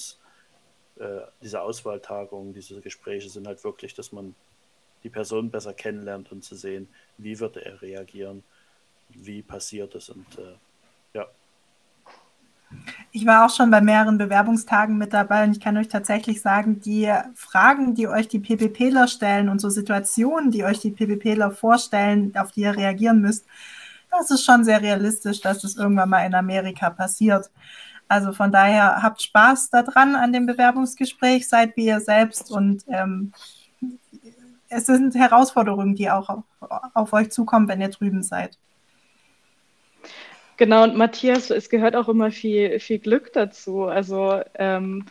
äh, 0.97 1.21
diese 1.41 1.61
Auswahltagungen, 1.61 2.53
diese 2.53 2.81
Gespräche 2.81 3.29
sind 3.29 3.47
halt 3.47 3.63
wirklich, 3.63 3.93
dass 3.93 4.11
man 4.11 4.35
die 5.03 5.09
Person 5.09 5.49
besser 5.49 5.73
kennenlernt 5.73 6.31
und 6.31 6.43
zu 6.43 6.55
sehen, 6.55 6.87
wie 7.17 7.39
wird 7.39 7.57
er 7.57 7.81
reagieren, 7.81 8.43
wie 9.09 9.41
passiert 9.41 9.95
es 9.95 10.09
und 10.09 10.25
äh, 10.37 10.55
ja. 11.13 11.27
Ich 13.11 13.25
war 13.25 13.45
auch 13.45 13.53
schon 13.53 13.69
bei 13.69 13.81
mehreren 13.81 14.17
Bewerbungstagen 14.17 14.97
mit 14.97 15.13
dabei 15.13 15.43
und 15.43 15.51
ich 15.51 15.59
kann 15.59 15.77
euch 15.77 15.89
tatsächlich 15.89 16.41
sagen, 16.41 16.79
die 16.79 17.11
Fragen, 17.35 17.95
die 17.95 18.07
euch 18.07 18.27
die 18.27 18.39
PPPler 18.39 19.07
stellen 19.07 19.49
und 19.49 19.59
so 19.59 19.69
Situationen, 19.69 20.51
die 20.51 20.63
euch 20.63 20.79
die 20.79 20.91
PPPler 20.91 21.51
vorstellen, 21.51 22.35
auf 22.37 22.51
die 22.51 22.61
ihr 22.61 22.75
reagieren 22.75 23.21
müsst, 23.21 23.45
das 24.11 24.29
ist 24.29 24.45
schon 24.45 24.63
sehr 24.63 24.81
realistisch, 24.81 25.41
dass 25.41 25.59
das 25.59 25.77
irgendwann 25.77 26.09
mal 26.09 26.25
in 26.25 26.35
Amerika 26.35 26.89
passiert. 26.89 27.49
Also 28.07 28.33
von 28.33 28.51
daher 28.51 29.01
habt 29.01 29.21
Spaß 29.21 29.69
daran 29.69 30.15
an 30.15 30.33
dem 30.33 30.45
Bewerbungsgespräch, 30.45 31.47
seid 31.47 31.77
wie 31.77 31.85
ihr 31.85 32.01
selbst 32.01 32.51
und 32.51 32.83
ähm, 32.89 33.31
es 34.71 34.85
sind 34.85 35.13
Herausforderungen, 35.15 35.95
die 35.95 36.09
auch 36.09 36.29
auf, 36.29 36.43
auf, 36.93 37.13
euch 37.13 37.29
zukommen, 37.29 37.67
wenn 37.67 37.81
ihr 37.81 37.89
drüben 37.89 38.23
seid. 38.23 38.57
Genau, 40.57 40.83
und 40.83 40.95
Matthias, 40.95 41.49
es 41.49 41.69
gehört 41.69 41.95
auch 41.95 42.07
immer 42.07 42.31
viel, 42.31 42.79
viel 42.79 42.99
Glück 42.99 43.33
dazu. 43.33 43.85
Also 43.85 44.41
ähm, 44.55 45.05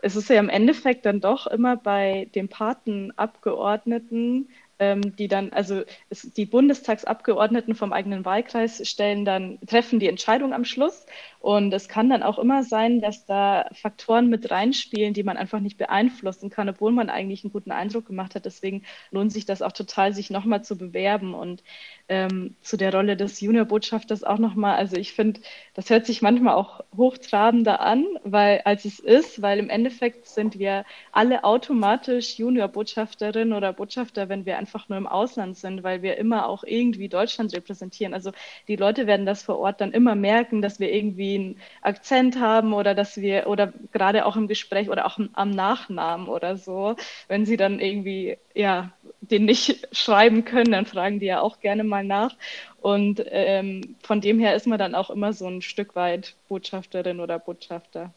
es 0.00 0.16
ist 0.16 0.28
ja 0.28 0.38
im 0.38 0.48
Endeffekt 0.48 1.06
dann 1.06 1.20
doch 1.20 1.46
immer 1.46 1.76
bei 1.76 2.28
den 2.34 2.48
Patenabgeordneten 2.48 4.48
ähm, 4.82 5.14
die 5.14 5.28
dann, 5.28 5.52
also 5.52 5.84
es, 6.10 6.22
die 6.32 6.44
Bundestagsabgeordneten 6.44 7.76
vom 7.76 7.92
eigenen 7.92 8.24
Wahlkreis 8.24 8.86
stellen 8.88 9.24
dann, 9.24 9.60
treffen 9.64 10.00
die 10.00 10.08
Entscheidung 10.08 10.52
am 10.52 10.64
Schluss. 10.64 11.06
Und 11.42 11.74
es 11.74 11.88
kann 11.88 12.08
dann 12.08 12.22
auch 12.22 12.38
immer 12.38 12.62
sein, 12.62 13.00
dass 13.00 13.26
da 13.26 13.68
Faktoren 13.72 14.28
mit 14.28 14.52
reinspielen, 14.52 15.12
die 15.12 15.24
man 15.24 15.36
einfach 15.36 15.58
nicht 15.58 15.76
beeinflussen 15.76 16.50
kann, 16.50 16.68
obwohl 16.68 16.92
man 16.92 17.10
eigentlich 17.10 17.42
einen 17.42 17.52
guten 17.52 17.72
Eindruck 17.72 18.06
gemacht 18.06 18.36
hat. 18.36 18.44
Deswegen 18.44 18.84
lohnt 19.10 19.32
sich 19.32 19.44
das 19.44 19.60
auch 19.60 19.72
total, 19.72 20.14
sich 20.14 20.30
nochmal 20.30 20.62
zu 20.62 20.78
bewerben. 20.78 21.34
Und 21.34 21.64
ähm, 22.08 22.54
zu 22.60 22.76
der 22.76 22.94
Rolle 22.94 23.16
des 23.16 23.40
Juniorbotschafters 23.40 24.22
auch 24.22 24.38
nochmal, 24.38 24.76
also 24.76 24.96
ich 24.96 25.14
finde, 25.14 25.40
das 25.74 25.90
hört 25.90 26.06
sich 26.06 26.22
manchmal 26.22 26.54
auch 26.54 26.84
hochtrabender 26.96 27.80
an, 27.80 28.06
weil 28.22 28.60
als 28.64 28.84
es 28.84 29.00
ist, 29.00 29.42
weil 29.42 29.58
im 29.58 29.68
Endeffekt 29.68 30.28
sind 30.28 30.60
wir 30.60 30.84
alle 31.10 31.42
automatisch 31.42 32.38
Juniorbotschafterin 32.38 33.52
oder 33.52 33.72
Botschafter, 33.72 34.28
wenn 34.28 34.46
wir 34.46 34.58
einfach 34.58 34.88
nur 34.88 34.98
im 34.98 35.08
Ausland 35.08 35.56
sind, 35.56 35.82
weil 35.82 36.02
wir 36.02 36.18
immer 36.18 36.48
auch 36.48 36.62
irgendwie 36.62 37.08
Deutschland 37.08 37.52
repräsentieren. 37.52 38.14
Also 38.14 38.30
die 38.68 38.76
Leute 38.76 39.08
werden 39.08 39.26
das 39.26 39.42
vor 39.42 39.58
Ort 39.58 39.80
dann 39.80 39.90
immer 39.90 40.14
merken, 40.14 40.62
dass 40.62 40.78
wir 40.78 40.92
irgendwie 40.92 41.31
einen 41.38 41.60
Akzent 41.82 42.38
haben 42.40 42.72
oder 42.72 42.94
dass 42.94 43.16
wir, 43.16 43.46
oder 43.46 43.72
gerade 43.92 44.26
auch 44.26 44.36
im 44.36 44.48
Gespräch 44.48 44.88
oder 44.90 45.06
auch 45.06 45.18
am 45.32 45.50
Nachnamen 45.50 46.28
oder 46.28 46.56
so, 46.56 46.96
wenn 47.28 47.46
sie 47.46 47.56
dann 47.56 47.80
irgendwie, 47.80 48.38
ja, 48.54 48.90
den 49.20 49.44
nicht 49.44 49.88
schreiben 49.96 50.44
können, 50.44 50.72
dann 50.72 50.86
fragen 50.86 51.20
die 51.20 51.26
ja 51.26 51.40
auch 51.40 51.60
gerne 51.60 51.84
mal 51.84 52.04
nach. 52.04 52.34
Und 52.80 53.22
ähm, 53.26 53.96
von 54.02 54.20
dem 54.20 54.38
her 54.38 54.54
ist 54.56 54.66
man 54.66 54.78
dann 54.78 54.94
auch 54.94 55.10
immer 55.10 55.32
so 55.32 55.46
ein 55.46 55.62
Stück 55.62 55.94
weit 55.94 56.34
Botschafterin 56.48 57.20
oder 57.20 57.38
Botschafter. 57.38 58.12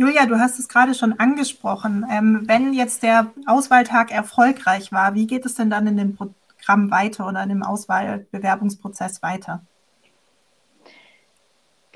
Julia, 0.00 0.26
du 0.26 0.38
hast 0.38 0.60
es 0.60 0.68
gerade 0.68 0.94
schon 0.94 1.18
angesprochen. 1.18 2.06
Ähm, 2.08 2.44
wenn 2.46 2.72
jetzt 2.72 3.02
der 3.02 3.32
Auswahltag 3.46 4.12
erfolgreich 4.12 4.92
war, 4.92 5.14
wie 5.14 5.26
geht 5.26 5.44
es 5.44 5.56
denn 5.56 5.70
dann 5.70 5.88
in 5.88 5.96
dem 5.96 6.14
Programm 6.14 6.92
weiter 6.92 7.26
oder 7.26 7.42
in 7.42 7.48
dem 7.48 7.64
Auswahlbewerbungsprozess 7.64 9.22
weiter? 9.22 9.62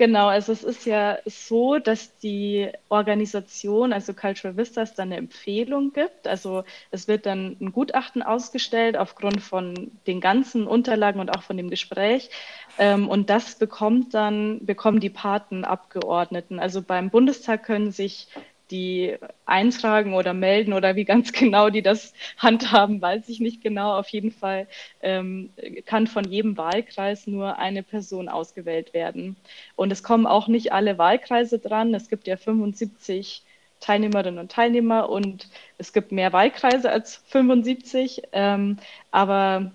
Genau, 0.03 0.27
also 0.27 0.51
es 0.51 0.65
ist 0.65 0.85
ja 0.85 1.17
so, 1.25 1.79
dass 1.79 2.17
die 2.17 2.69
Organisation, 2.89 3.93
also 3.93 4.13
Cultural 4.13 4.57
Vistas, 4.57 4.95
dann 4.95 5.07
eine 5.07 5.15
Empfehlung 5.15 5.93
gibt. 5.93 6.27
Also 6.27 6.65
es 6.91 7.07
wird 7.07 7.25
dann 7.25 7.55
ein 7.61 7.71
Gutachten 7.71 8.21
ausgestellt 8.21 8.97
aufgrund 8.97 9.41
von 9.41 9.91
den 10.05 10.19
ganzen 10.19 10.67
Unterlagen 10.67 11.21
und 11.21 11.29
auch 11.29 11.43
von 11.43 11.55
dem 11.55 11.69
Gespräch. 11.69 12.29
Ähm, 12.77 13.07
und 13.07 13.29
das 13.29 13.55
bekommt 13.55 14.13
dann, 14.13 14.65
bekommen 14.65 14.99
die 14.99 15.09
Patenabgeordneten. 15.09 16.59
Also 16.59 16.81
beim 16.81 17.09
Bundestag 17.09 17.63
können 17.63 17.93
sich 17.93 18.27
die 18.71 19.17
eintragen 19.45 20.13
oder 20.13 20.33
melden 20.33 20.73
oder 20.73 20.95
wie 20.95 21.05
ganz 21.05 21.31
genau 21.33 21.69
die 21.69 21.81
das 21.81 22.13
handhaben, 22.37 23.01
weiß 23.01 23.29
ich 23.29 23.39
nicht 23.39 23.61
genau. 23.61 23.97
Auf 23.97 24.09
jeden 24.09 24.31
Fall 24.31 24.67
ähm, 25.01 25.51
kann 25.85 26.07
von 26.07 26.25
jedem 26.25 26.57
Wahlkreis 26.57 27.27
nur 27.27 27.57
eine 27.59 27.83
Person 27.83 28.29
ausgewählt 28.29 28.93
werden. 28.93 29.35
Und 29.75 29.91
es 29.91 30.03
kommen 30.03 30.25
auch 30.25 30.47
nicht 30.47 30.71
alle 30.73 30.97
Wahlkreise 30.97 31.59
dran. 31.59 31.93
Es 31.93 32.09
gibt 32.09 32.27
ja 32.27 32.37
75 32.37 33.43
Teilnehmerinnen 33.79 34.39
und 34.39 34.51
Teilnehmer 34.51 35.09
und 35.09 35.49
es 35.77 35.91
gibt 35.93 36.11
mehr 36.11 36.31
Wahlkreise 36.33 36.89
als 36.89 37.17
75. 37.27 38.23
Ähm, 38.31 38.77
aber 39.11 39.71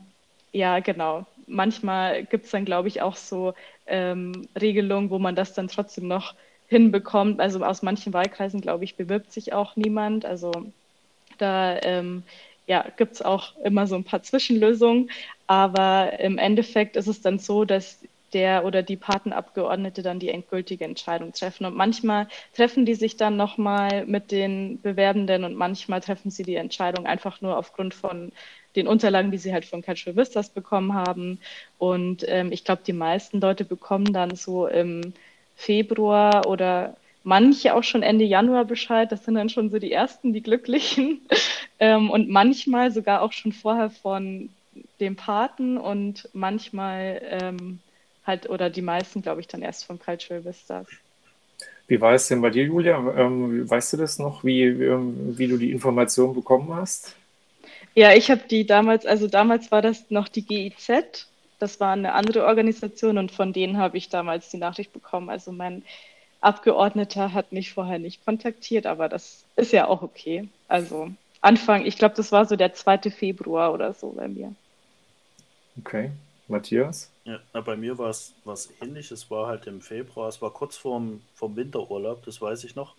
ja, 0.52 0.80
genau. 0.80 1.26
Manchmal 1.46 2.24
gibt 2.24 2.46
es 2.46 2.50
dann, 2.50 2.64
glaube 2.64 2.88
ich, 2.88 3.02
auch 3.02 3.16
so 3.16 3.54
ähm, 3.86 4.48
Regelungen, 4.60 5.10
wo 5.10 5.18
man 5.18 5.34
das 5.34 5.54
dann 5.54 5.68
trotzdem 5.68 6.08
noch 6.08 6.34
hinbekommt. 6.68 7.40
Also 7.40 7.62
aus 7.64 7.82
manchen 7.82 8.12
Wahlkreisen, 8.12 8.60
glaube 8.60 8.84
ich, 8.84 8.96
bewirbt 8.96 9.32
sich 9.32 9.52
auch 9.52 9.76
niemand. 9.76 10.24
Also 10.24 10.52
da 11.38 11.80
ähm, 11.82 12.22
ja, 12.66 12.84
gibt 12.96 13.14
es 13.14 13.22
auch 13.22 13.56
immer 13.64 13.86
so 13.86 13.96
ein 13.96 14.04
paar 14.04 14.22
Zwischenlösungen. 14.22 15.10
Aber 15.46 16.20
im 16.20 16.38
Endeffekt 16.38 16.96
ist 16.96 17.06
es 17.08 17.22
dann 17.22 17.38
so, 17.38 17.64
dass 17.64 18.00
der 18.34 18.64
oder 18.64 18.82
die 18.82 18.96
Patenabgeordnete 18.96 20.02
dann 20.02 20.18
die 20.18 20.28
endgültige 20.28 20.84
Entscheidung 20.84 21.32
treffen. 21.32 21.64
Und 21.64 21.74
manchmal 21.76 22.28
treffen 22.54 22.84
die 22.84 22.94
sich 22.94 23.16
dann 23.16 23.36
nochmal 23.36 24.04
mit 24.06 24.30
den 24.30 24.80
Bewerbenden 24.82 25.44
und 25.44 25.54
manchmal 25.54 26.00
treffen 26.00 26.30
sie 26.30 26.42
die 26.42 26.56
Entscheidung 26.56 27.06
einfach 27.06 27.40
nur 27.40 27.56
aufgrund 27.56 27.94
von 27.94 28.32
den 28.76 28.86
Unterlagen, 28.86 29.30
die 29.30 29.38
sie 29.38 29.52
halt 29.52 29.64
von 29.64 29.82
Cultural 29.82 30.16
Vistas 30.16 30.50
bekommen 30.50 30.92
haben. 30.94 31.40
Und 31.78 32.24
ähm, 32.28 32.52
ich 32.52 32.64
glaube, 32.64 32.82
die 32.86 32.92
meisten 32.92 33.40
Leute 33.40 33.64
bekommen 33.64 34.12
dann 34.12 34.36
so 34.36 34.66
im 34.66 35.14
Februar 35.58 36.46
oder 36.46 36.96
manche 37.24 37.74
auch 37.74 37.82
schon 37.82 38.02
Ende 38.02 38.24
Januar 38.24 38.64
Bescheid. 38.64 39.10
Das 39.10 39.24
sind 39.24 39.34
dann 39.34 39.50
schon 39.50 39.70
so 39.70 39.78
die 39.78 39.92
ersten, 39.92 40.32
die 40.32 40.42
Glücklichen. 40.42 41.20
ähm, 41.80 42.10
und 42.10 42.30
manchmal 42.30 42.92
sogar 42.92 43.22
auch 43.22 43.32
schon 43.32 43.52
vorher 43.52 43.90
von 43.90 44.50
dem 45.00 45.16
Paten 45.16 45.76
und 45.76 46.28
manchmal 46.32 47.20
ähm, 47.24 47.80
halt, 48.24 48.48
oder 48.48 48.70
die 48.70 48.82
meisten, 48.82 49.20
glaube 49.20 49.40
ich, 49.40 49.48
dann 49.48 49.60
erst 49.60 49.84
von 49.84 49.98
Cultural 49.98 50.44
Vistas. 50.44 50.86
Wie 51.88 52.00
war 52.00 52.14
es 52.14 52.28
denn 52.28 52.40
bei 52.40 52.50
dir, 52.50 52.64
Julia? 52.64 52.96
Ähm, 53.16 53.68
weißt 53.68 53.94
du 53.94 53.96
das 53.96 54.20
noch, 54.20 54.44
wie, 54.44 54.62
ähm, 54.62 55.36
wie 55.36 55.48
du 55.48 55.56
die 55.56 55.72
Information 55.72 56.34
bekommen 56.34 56.72
hast? 56.72 57.16
Ja, 57.96 58.14
ich 58.14 58.30
habe 58.30 58.42
die 58.48 58.64
damals, 58.64 59.06
also 59.06 59.26
damals 59.26 59.72
war 59.72 59.82
das 59.82 60.08
noch 60.08 60.28
die 60.28 60.46
GIZ 60.46 61.26
das 61.58 61.80
war 61.80 61.92
eine 61.92 62.12
andere 62.12 62.44
Organisation 62.46 63.18
und 63.18 63.32
von 63.32 63.52
denen 63.52 63.78
habe 63.78 63.96
ich 63.96 64.08
damals 64.08 64.50
die 64.50 64.58
Nachricht 64.58 64.92
bekommen. 64.92 65.30
Also 65.30 65.52
mein 65.52 65.82
Abgeordneter 66.40 67.32
hat 67.32 67.52
mich 67.52 67.72
vorher 67.72 67.98
nicht 67.98 68.24
kontaktiert, 68.24 68.86
aber 68.86 69.08
das 69.08 69.44
ist 69.56 69.72
ja 69.72 69.86
auch 69.86 70.02
okay. 70.02 70.48
Also 70.68 71.10
Anfang, 71.40 71.84
ich 71.84 71.98
glaube, 71.98 72.14
das 72.14 72.32
war 72.32 72.46
so 72.46 72.56
der 72.56 72.74
2. 72.74 73.10
Februar 73.10 73.72
oder 73.72 73.94
so 73.94 74.10
bei 74.10 74.28
mir. 74.28 74.54
Okay. 75.78 76.10
Matthias? 76.48 77.10
Ja, 77.24 77.60
bei 77.60 77.76
mir 77.76 77.98
war 77.98 78.08
es 78.08 78.32
was 78.44 78.70
ähnlich. 78.80 79.10
Es 79.10 79.30
war 79.30 79.46
halt 79.46 79.66
im 79.66 79.82
Februar, 79.82 80.28
es 80.28 80.40
war 80.40 80.50
kurz 80.50 80.76
vorm, 80.76 81.20
vorm 81.34 81.56
Winterurlaub, 81.56 82.24
das 82.24 82.40
weiß 82.40 82.64
ich 82.64 82.74
noch. 82.74 82.94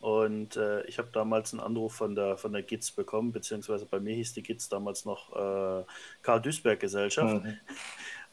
Und 0.00 0.56
äh, 0.56 0.82
ich 0.82 0.98
habe 0.98 1.08
damals 1.12 1.52
einen 1.52 1.60
Anruf 1.60 1.94
von 1.94 2.14
der, 2.14 2.36
von 2.36 2.52
der 2.52 2.62
GITS 2.62 2.92
bekommen, 2.92 3.32
beziehungsweise 3.32 3.84
bei 3.84 3.98
mir 3.98 4.14
hieß 4.14 4.32
die 4.34 4.42
GITS 4.42 4.68
damals 4.68 5.04
noch 5.04 5.34
äh, 5.34 5.84
Karl 6.22 6.40
Duisberg 6.40 6.78
Gesellschaft. 6.78 7.44
Mhm. 7.44 7.58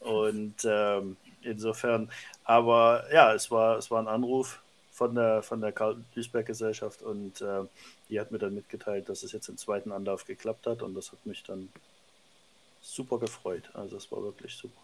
Und 0.00 0.64
ähm, 0.64 1.16
insofern, 1.42 2.10
aber 2.44 3.04
ja, 3.12 3.32
es 3.34 3.50
war, 3.50 3.78
es 3.78 3.90
war 3.90 4.00
ein 4.00 4.08
Anruf 4.08 4.60
von 4.92 5.14
der, 5.14 5.42
von 5.42 5.60
der 5.60 5.72
Karl 5.72 5.96
Duisberg 6.14 6.46
Gesellschaft 6.46 7.02
und 7.02 7.40
äh, 7.40 7.64
die 8.08 8.20
hat 8.20 8.30
mir 8.30 8.38
dann 8.38 8.54
mitgeteilt, 8.54 9.08
dass 9.08 9.22
es 9.22 9.32
jetzt 9.32 9.48
im 9.48 9.56
zweiten 9.56 9.92
Anlauf 9.92 10.24
geklappt 10.24 10.66
hat 10.66 10.82
und 10.82 10.94
das 10.94 11.12
hat 11.12 11.24
mich 11.26 11.42
dann 11.42 11.68
super 12.80 13.18
gefreut. 13.18 13.70
Also 13.74 13.96
es 13.96 14.10
war 14.12 14.22
wirklich 14.22 14.54
super. 14.54 14.80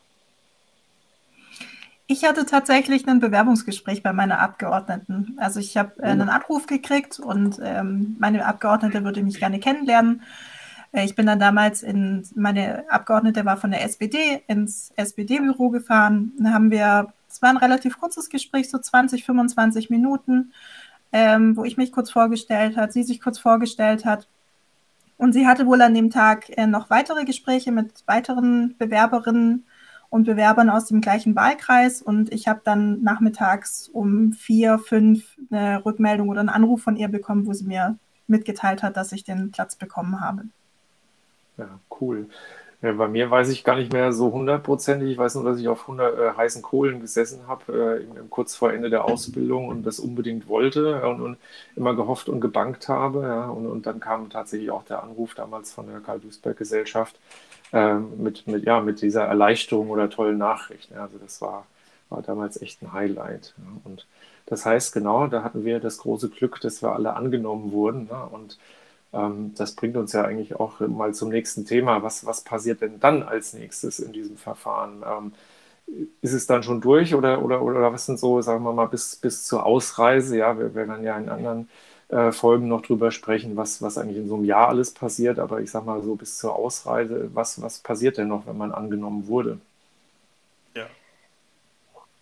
Ich 2.12 2.24
hatte 2.24 2.44
tatsächlich 2.44 3.08
ein 3.08 3.20
Bewerbungsgespräch 3.20 4.02
bei 4.02 4.12
meiner 4.12 4.38
Abgeordneten. 4.38 5.34
Also 5.38 5.60
ich 5.60 5.78
habe 5.78 5.98
äh, 6.02 6.08
einen 6.08 6.28
Anruf 6.28 6.66
gekriegt 6.66 7.18
und 7.18 7.58
ähm, 7.64 8.16
meine 8.18 8.44
Abgeordnete 8.44 9.02
würde 9.02 9.22
mich 9.22 9.40
gerne 9.40 9.58
kennenlernen. 9.58 10.20
Äh, 10.92 11.06
ich 11.06 11.14
bin 11.14 11.24
dann 11.24 11.40
damals 11.40 11.82
in, 11.82 12.28
meine 12.34 12.84
Abgeordnete 12.90 13.46
war 13.46 13.56
von 13.56 13.70
der 13.70 13.82
SPD 13.82 14.42
ins 14.46 14.92
SPD-Büro 14.96 15.70
gefahren. 15.70 16.32
Da 16.38 16.50
haben 16.50 16.70
wir, 16.70 17.14
es 17.30 17.40
war 17.40 17.48
ein 17.48 17.56
relativ 17.56 17.98
kurzes 17.98 18.28
Gespräch, 18.28 18.68
so 18.68 18.76
20, 18.76 19.24
25 19.24 19.88
Minuten, 19.88 20.52
ähm, 21.12 21.56
wo 21.56 21.64
ich 21.64 21.78
mich 21.78 21.92
kurz 21.92 22.10
vorgestellt 22.10 22.76
hat, 22.76 22.92
sie 22.92 23.04
sich 23.04 23.22
kurz 23.22 23.38
vorgestellt 23.38 24.04
hat. 24.04 24.28
Und 25.16 25.32
sie 25.32 25.46
hatte 25.46 25.64
wohl 25.64 25.80
an 25.80 25.94
dem 25.94 26.10
Tag 26.10 26.50
äh, 26.58 26.66
noch 26.66 26.90
weitere 26.90 27.24
Gespräche 27.24 27.72
mit 27.72 28.06
weiteren 28.06 28.76
Bewerberinnen 28.76 29.64
und 30.12 30.24
Bewerbern 30.24 30.68
aus 30.68 30.84
dem 30.84 31.00
gleichen 31.00 31.34
Wahlkreis. 31.34 32.02
Und 32.02 32.30
ich 32.34 32.46
habe 32.46 32.60
dann 32.62 33.02
nachmittags 33.02 33.88
um 33.88 34.34
vier, 34.34 34.78
fünf 34.78 35.38
eine 35.50 35.82
Rückmeldung 35.86 36.28
oder 36.28 36.40
einen 36.40 36.50
Anruf 36.50 36.82
von 36.82 36.96
ihr 36.96 37.08
bekommen, 37.08 37.46
wo 37.46 37.54
sie 37.54 37.64
mir 37.64 37.96
mitgeteilt 38.26 38.82
hat, 38.82 38.98
dass 38.98 39.12
ich 39.12 39.24
den 39.24 39.52
Platz 39.52 39.74
bekommen 39.74 40.20
habe. 40.20 40.42
Ja, 41.56 41.80
cool. 41.98 42.28
Ja, 42.82 42.92
bei 42.92 43.08
mir 43.08 43.30
weiß 43.30 43.48
ich 43.48 43.64
gar 43.64 43.76
nicht 43.76 43.94
mehr 43.94 44.12
so 44.12 44.32
hundertprozentig. 44.32 45.12
Ich 45.12 45.16
weiß 45.16 45.36
nur, 45.36 45.44
dass 45.44 45.58
ich 45.58 45.68
auf 45.68 45.82
100 45.82 46.18
äh, 46.18 46.36
heißen 46.36 46.60
Kohlen 46.60 47.00
gesessen 47.00 47.46
habe, 47.48 48.02
äh, 48.02 48.20
kurz 48.28 48.54
vor 48.54 48.70
Ende 48.70 48.90
der 48.90 49.06
Ausbildung 49.06 49.68
und 49.68 49.86
das 49.86 49.98
unbedingt 49.98 50.46
wollte 50.46 51.00
ja, 51.02 51.06
und, 51.06 51.22
und, 51.22 51.36
immer 51.74 51.94
gehofft 51.94 52.28
und 52.28 52.40
gebankt 52.40 52.90
habe. 52.90 53.22
Ja, 53.22 53.46
und, 53.46 53.66
und, 53.66 53.86
dann 53.86 53.98
kam 53.98 54.28
tatsächlich 54.28 54.70
auch 54.70 54.84
der 54.84 55.02
Anruf 55.02 55.34
damals 55.34 55.72
von 55.72 55.86
der 55.86 56.00
Karl-Duisberg-Gesellschaft, 56.00 57.16
mit, 57.72 58.46
mit, 58.46 58.64
ja, 58.64 58.80
mit 58.80 59.00
dieser 59.00 59.24
Erleichterung 59.24 59.90
oder 59.90 60.10
tollen 60.10 60.38
Nachricht. 60.38 60.92
Also 60.94 61.18
das 61.18 61.40
war, 61.40 61.66
war 62.10 62.22
damals 62.22 62.60
echt 62.60 62.82
ein 62.82 62.92
Highlight. 62.92 63.54
Und 63.84 64.06
das 64.46 64.66
heißt, 64.66 64.92
genau, 64.92 65.26
da 65.26 65.42
hatten 65.42 65.64
wir 65.64 65.80
das 65.80 65.98
große 65.98 66.28
Glück, 66.28 66.60
dass 66.60 66.82
wir 66.82 66.92
alle 66.92 67.14
angenommen 67.14 67.72
wurden. 67.72 68.08
Ne? 68.10 68.28
Und 68.30 68.58
ähm, 69.12 69.54
das 69.56 69.74
bringt 69.74 69.96
uns 69.96 70.12
ja 70.12 70.24
eigentlich 70.24 70.58
auch 70.58 70.80
mal 70.80 71.14
zum 71.14 71.30
nächsten 71.30 71.64
Thema. 71.64 72.02
Was, 72.02 72.26
was 72.26 72.42
passiert 72.42 72.80
denn 72.82 73.00
dann 73.00 73.22
als 73.22 73.54
nächstes 73.54 73.98
in 73.98 74.12
diesem 74.12 74.36
Verfahren? 74.36 75.02
Ähm, 75.06 75.32
ist 76.20 76.32
es 76.32 76.46
dann 76.46 76.62
schon 76.62 76.80
durch 76.80 77.14
oder, 77.14 77.42
oder, 77.42 77.62
oder 77.62 77.92
was 77.92 78.06
sind 78.06 78.18
so, 78.18 78.40
sagen 78.40 78.64
wir 78.64 78.72
mal, 78.72 78.86
bis, 78.86 79.16
bis 79.16 79.44
zur 79.44 79.64
Ausreise? 79.66 80.36
Ja, 80.38 80.58
wir 80.58 80.74
werden 80.74 81.02
ja 81.04 81.18
in 81.18 81.28
anderen 81.28 81.68
äh, 82.12 82.30
Folgen 82.30 82.68
noch 82.68 82.82
drüber 82.82 83.10
sprechen, 83.10 83.56
was, 83.56 83.80
was 83.80 83.96
eigentlich 83.96 84.18
in 84.18 84.28
so 84.28 84.34
einem 84.34 84.44
Jahr 84.44 84.68
alles 84.68 84.92
passiert, 84.92 85.38
aber 85.38 85.62
ich 85.62 85.70
sag 85.70 85.86
mal 85.86 86.02
so 86.02 86.14
bis 86.14 86.36
zur 86.36 86.54
Ausreise, 86.54 87.30
was, 87.32 87.60
was 87.62 87.78
passiert 87.78 88.18
denn 88.18 88.28
noch, 88.28 88.46
wenn 88.46 88.58
man 88.58 88.70
angenommen 88.70 89.26
wurde? 89.28 89.58
Ja. 90.76 90.86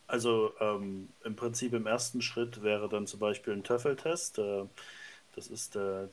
Also 0.06 0.52
ähm, 0.60 1.08
im 1.24 1.34
Prinzip 1.34 1.72
im 1.72 1.88
ersten 1.88 2.22
Schritt 2.22 2.62
wäre 2.62 2.88
dann 2.88 3.08
zum 3.08 3.18
Beispiel 3.18 3.52
ein 3.52 3.64
TOEFL-Test. 3.64 4.38
Äh, 4.38 4.62
das 5.34 5.48
ist 5.48 5.74
äh, 5.74 6.06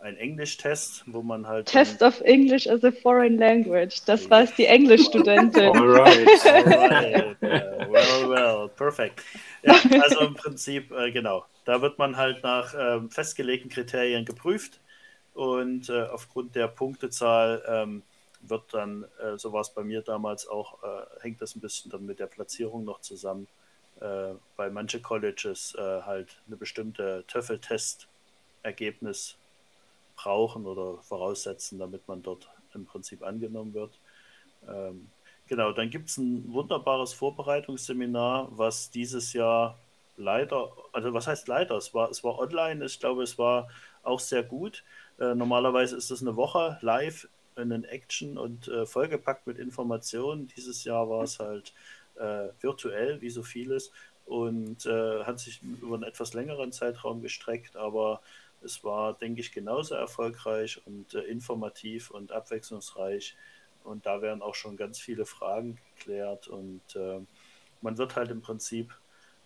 ein 0.00 0.16
Englisch-Test, 0.18 1.04
wo 1.06 1.22
man 1.22 1.46
halt. 1.46 1.66
Test 1.66 2.02
of 2.02 2.20
English 2.20 2.66
as 2.66 2.84
a 2.84 2.92
Foreign 2.92 3.38
Language. 3.38 4.02
Das 4.04 4.28
war 4.28 4.42
es 4.42 4.54
die 4.54 4.66
Englischstudentin. 4.66 5.76
Alright, 5.76 6.46
alright. 6.46 7.36
Uh, 7.42 7.90
well, 7.90 8.28
well, 8.28 8.68
perfect. 8.68 9.22
Ja, 9.62 9.74
also 10.02 10.20
im 10.20 10.34
Prinzip, 10.34 10.90
äh, 10.92 11.10
genau. 11.10 11.46
Da 11.68 11.82
wird 11.82 11.98
man 11.98 12.16
halt 12.16 12.42
nach 12.42 12.74
ähm, 12.74 13.10
festgelegten 13.10 13.68
Kriterien 13.68 14.24
geprüft 14.24 14.80
und 15.34 15.90
äh, 15.90 16.04
aufgrund 16.04 16.54
der 16.54 16.66
Punktezahl 16.66 17.62
ähm, 17.66 18.02
wird 18.40 18.72
dann, 18.72 19.04
äh, 19.22 19.36
so 19.36 19.52
war 19.52 19.60
es 19.60 19.68
bei 19.68 19.84
mir 19.84 20.00
damals 20.00 20.48
auch, 20.48 20.82
äh, 20.82 21.02
hängt 21.20 21.42
das 21.42 21.54
ein 21.54 21.60
bisschen 21.60 21.90
dann 21.90 22.06
mit 22.06 22.20
der 22.20 22.26
Platzierung 22.26 22.84
noch 22.84 23.02
zusammen. 23.02 23.48
Äh, 24.00 24.32
bei 24.56 24.70
manche 24.70 25.02
Colleges 25.02 25.74
äh, 25.74 26.00
halt 26.06 26.40
eine 26.46 26.56
bestimmte 26.56 27.24
TOEFL-Test-Ergebnis 27.26 29.36
brauchen 30.16 30.64
oder 30.64 31.02
voraussetzen, 31.02 31.78
damit 31.78 32.08
man 32.08 32.22
dort 32.22 32.48
im 32.72 32.86
Prinzip 32.86 33.22
angenommen 33.22 33.74
wird. 33.74 33.92
Ähm, 34.66 35.10
genau, 35.46 35.72
dann 35.72 35.90
gibt 35.90 36.08
es 36.08 36.16
ein 36.16 36.50
wunderbares 36.50 37.12
Vorbereitungsseminar, 37.12 38.48
was 38.52 38.88
dieses 38.88 39.34
Jahr 39.34 39.78
leider, 40.18 40.72
also 40.92 41.14
was 41.14 41.26
heißt 41.26 41.48
leider, 41.48 41.76
es 41.76 41.94
war, 41.94 42.10
es 42.10 42.22
war 42.22 42.38
online, 42.38 42.84
ich 42.84 43.00
glaube, 43.00 43.22
es 43.22 43.38
war 43.38 43.68
auch 44.02 44.20
sehr 44.20 44.42
gut. 44.42 44.84
Äh, 45.18 45.34
normalerweise 45.34 45.96
ist 45.96 46.10
es 46.10 46.20
eine 46.20 46.36
Woche 46.36 46.78
live 46.82 47.28
in 47.56 47.84
Action 47.84 48.38
und 48.38 48.68
äh, 48.68 48.86
vollgepackt 48.86 49.46
mit 49.46 49.58
Informationen. 49.58 50.48
Dieses 50.56 50.84
Jahr 50.84 51.08
war 51.08 51.24
es 51.24 51.38
halt 51.38 51.72
äh, 52.16 52.48
virtuell, 52.60 53.20
wie 53.20 53.30
so 53.30 53.42
vieles, 53.42 53.90
und 54.26 54.84
äh, 54.86 55.24
hat 55.24 55.40
sich 55.40 55.62
über 55.62 55.94
einen 55.94 56.04
etwas 56.04 56.34
längeren 56.34 56.70
Zeitraum 56.70 57.22
gestreckt, 57.22 57.76
aber 57.76 58.20
es 58.62 58.84
war, 58.84 59.14
denke 59.14 59.40
ich, 59.40 59.52
genauso 59.52 59.94
erfolgreich 59.94 60.80
und 60.84 61.14
äh, 61.14 61.20
informativ 61.20 62.10
und 62.10 62.32
abwechslungsreich. 62.32 63.36
Und 63.84 64.04
da 64.04 64.20
werden 64.20 64.42
auch 64.42 64.54
schon 64.54 64.76
ganz 64.76 64.98
viele 64.98 65.24
Fragen 65.24 65.78
geklärt. 65.96 66.48
Und 66.48 66.82
äh, 66.94 67.20
man 67.80 67.98
wird 67.98 68.16
halt 68.16 68.30
im 68.30 68.42
Prinzip 68.42 68.92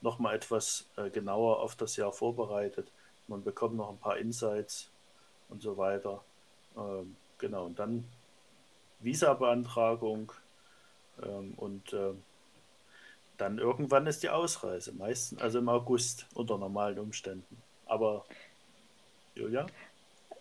nochmal 0.03 0.35
etwas 0.35 0.87
äh, 0.97 1.11
genauer 1.11 1.61
auf 1.61 1.77
das 1.77 1.97
Jahr 1.97 2.12
vorbereitet. 2.12 2.93
Man 3.29 3.43
bekommt 3.43 3.77
noch 3.77 3.88
ein 3.88 3.99
paar 3.99 4.19
Insights 4.19 4.91
und 5.49 5.62
so 5.62 5.77
weiter. 5.77 6.25
Ähm, 6.77 7.17
genau, 7.38 7.67
und 7.67 7.79
dann 7.79 8.05
Visa-Beantragung 9.01 10.33
ähm, 11.23 11.55
und 11.57 11.93
äh, 11.93 12.15
dann 13.38 13.59
irgendwann 13.59 14.07
ist 14.07 14.23
die 14.23 14.31
Ausreise, 14.31 14.93
meistens, 14.93 15.41
also 15.41 15.59
im 15.59 15.69
August 15.69 16.27
unter 16.35 16.59
normalen 16.59 16.99
Umständen. 16.99 17.62
Aber 17.87 18.25
Julia? 19.35 19.67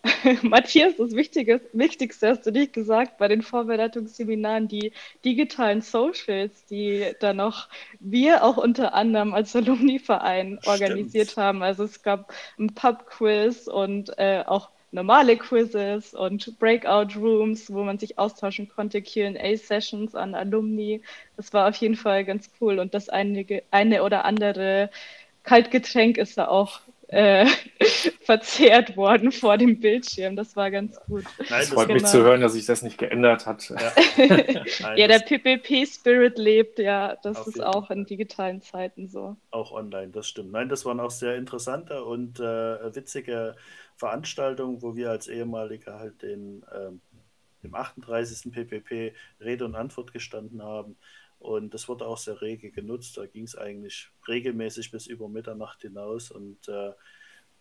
Matthias, 0.42 0.96
das 0.96 1.12
Wichtige, 1.12 1.60
Wichtigste 1.72 2.28
hast 2.28 2.46
du 2.46 2.50
nicht 2.50 2.72
gesagt 2.72 3.18
bei 3.18 3.28
den 3.28 3.42
Vorbereitungsseminaren, 3.42 4.66
die 4.66 4.92
digitalen 5.24 5.80
Socials, 5.80 6.64
die 6.66 7.12
dann 7.20 7.36
noch 7.36 7.68
wir 8.00 8.42
auch 8.42 8.56
unter 8.56 8.94
anderem 8.94 9.32
als 9.32 9.54
Alumni-Verein 9.54 10.58
organisiert 10.66 11.36
haben. 11.36 11.62
Also 11.62 11.84
es 11.84 12.02
gab 12.02 12.32
ein 12.58 12.74
Pub-Quiz 12.74 13.68
und 13.68 14.18
äh, 14.18 14.42
auch 14.44 14.70
normale 14.90 15.36
Quizzes 15.36 16.14
und 16.14 16.58
Breakout-Rooms, 16.58 17.72
wo 17.72 17.82
man 17.82 17.98
sich 17.98 18.18
austauschen 18.18 18.68
konnte, 18.68 19.02
QA-Sessions 19.02 20.14
an 20.14 20.34
Alumni. 20.34 21.00
Das 21.36 21.52
war 21.52 21.68
auf 21.68 21.76
jeden 21.76 21.96
Fall 21.96 22.24
ganz 22.24 22.50
cool 22.60 22.78
und 22.78 22.92
das 22.92 23.08
einige, 23.08 23.62
eine 23.70 24.02
oder 24.02 24.24
andere 24.24 24.90
Kaltgetränk 25.44 26.18
ist 26.18 26.38
da 26.38 26.48
auch 26.48 26.80
äh, 27.12 27.46
verzehrt 28.24 28.96
worden 28.96 29.32
vor 29.32 29.58
dem 29.58 29.78
Bildschirm. 29.78 30.34
Das 30.34 30.56
war 30.56 30.70
ganz 30.70 30.98
gut. 31.06 31.24
Nein, 31.50 31.60
es 31.60 31.68
freut 31.68 31.88
genau. 31.88 32.00
mich 32.00 32.10
zu 32.10 32.22
hören, 32.22 32.40
dass 32.40 32.54
sich 32.54 32.64
das 32.64 32.80
nicht 32.80 32.96
geändert 32.96 33.44
hat. 33.44 33.68
Ja, 33.68 33.92
Nein, 34.16 34.64
ja 34.96 35.08
der 35.08 35.18
PPP-Spirit 35.18 36.38
lebt, 36.38 36.78
ja. 36.78 37.16
Das 37.22 37.46
ist 37.46 37.62
auch 37.62 37.90
in 37.90 38.06
digitalen 38.06 38.62
Zeiten 38.62 39.08
so. 39.08 39.36
Auch 39.50 39.72
online, 39.72 40.08
das 40.08 40.26
stimmt. 40.26 40.52
Nein, 40.52 40.70
das 40.70 40.86
waren 40.86 41.00
auch 41.00 41.10
sehr 41.10 41.36
interessante 41.36 42.02
und 42.02 42.40
äh, 42.40 42.94
witzige 42.94 43.56
Veranstaltungen, 43.96 44.80
wo 44.80 44.96
wir 44.96 45.10
als 45.10 45.28
ehemalige 45.28 45.98
halt 45.98 46.22
den 46.22 46.64
ähm, 46.74 47.02
im 47.62 47.74
38. 47.74 48.50
PPP 48.50 49.12
Rede 49.40 49.66
und 49.66 49.74
Antwort 49.74 50.12
gestanden 50.14 50.62
haben. 50.62 50.96
Und 51.42 51.74
das 51.74 51.88
wurde 51.88 52.06
auch 52.06 52.18
sehr 52.18 52.40
rege 52.40 52.70
genutzt. 52.70 53.16
Da 53.18 53.26
ging 53.26 53.44
es 53.44 53.56
eigentlich 53.56 54.10
regelmäßig 54.28 54.92
bis 54.92 55.08
über 55.08 55.28
Mitternacht 55.28 55.82
hinaus. 55.82 56.30
Und 56.30 56.68
äh, 56.68 56.92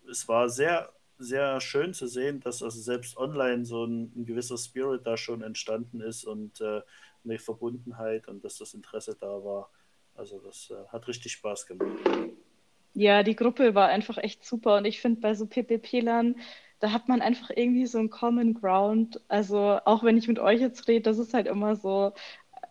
es 0.09 0.27
war 0.27 0.49
sehr, 0.49 0.93
sehr 1.17 1.59
schön 1.61 1.93
zu 1.95 2.05
sehen, 2.05 2.39
dass 2.41 2.61
also 2.61 2.79
selbst 2.79 3.17
online 3.17 3.65
so 3.65 3.85
ein, 3.85 4.11
ein 4.15 4.25
gewisser 4.25 4.57
Spirit 4.57 5.07
da 5.07 5.17
schon 5.17 5.41
entstanden 5.41 5.99
ist 5.99 6.25
und 6.25 6.61
äh, 6.61 6.81
eine 7.25 7.39
Verbundenheit 7.39 8.27
und 8.27 8.43
dass 8.43 8.57
das 8.57 8.75
Interesse 8.75 9.17
da 9.19 9.43
war. 9.43 9.71
Also 10.15 10.39
das 10.39 10.69
äh, 10.69 10.87
hat 10.89 11.07
richtig 11.07 11.31
Spaß 11.33 11.65
gemacht. 11.65 11.97
Ja, 12.93 13.23
die 13.23 13.35
Gruppe 13.35 13.73
war 13.73 13.87
einfach 13.87 14.17
echt 14.17 14.45
super. 14.45 14.77
Und 14.77 14.85
ich 14.85 15.01
finde 15.01 15.21
bei 15.21 15.33
so 15.33 15.47
PPP-Lern, 15.47 16.35
da 16.79 16.91
hat 16.91 17.07
man 17.07 17.21
einfach 17.21 17.51
irgendwie 17.55 17.85
so 17.85 17.99
einen 17.99 18.09
Common 18.09 18.53
Ground. 18.53 19.21
Also 19.27 19.79
auch 19.85 20.03
wenn 20.03 20.17
ich 20.17 20.27
mit 20.27 20.39
euch 20.39 20.59
jetzt 20.59 20.87
rede, 20.87 21.03
das 21.03 21.17
ist 21.17 21.33
halt 21.33 21.47
immer 21.47 21.75
so, 21.75 22.13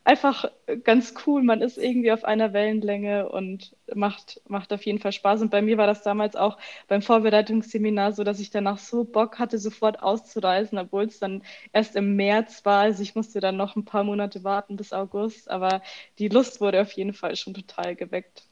einfach 0.04 0.44
ganz 0.84 1.14
cool. 1.26 1.42
Man 1.42 1.62
ist 1.62 1.78
irgendwie 1.78 2.12
auf 2.12 2.24
einer 2.24 2.52
Wellenlänge 2.52 3.28
und 3.28 3.76
macht, 3.94 4.40
macht 4.48 4.72
auf 4.72 4.84
jeden 4.84 4.98
Fall 4.98 5.12
Spaß. 5.12 5.40
Und 5.42 5.50
bei 5.50 5.62
mir 5.62 5.78
war 5.78 5.86
das 5.86 6.02
damals 6.02 6.36
auch 6.36 6.58
beim 6.88 7.02
Vorbereitungsseminar 7.02 8.12
so, 8.12 8.24
dass 8.24 8.40
ich 8.40 8.50
danach 8.50 8.78
so 8.78 9.04
Bock 9.04 9.38
hatte, 9.38 9.58
sofort 9.58 10.02
auszureisen, 10.02 10.78
obwohl 10.78 11.04
es 11.04 11.18
dann 11.18 11.42
erst 11.72 11.96
im 11.96 12.16
März 12.16 12.64
war. 12.64 12.80
Also 12.82 13.02
ich 13.02 13.14
musste 13.14 13.40
dann 13.40 13.56
noch 13.56 13.76
ein 13.76 13.84
paar 13.84 14.04
Monate 14.04 14.44
warten 14.44 14.76
bis 14.76 14.92
August, 14.92 15.50
aber 15.50 15.82
die 16.18 16.28
Lust 16.28 16.60
wurde 16.60 16.80
auf 16.82 16.92
jeden 16.92 17.14
Fall 17.14 17.36
schon 17.36 17.54
total 17.54 17.96
geweckt. 17.96 18.49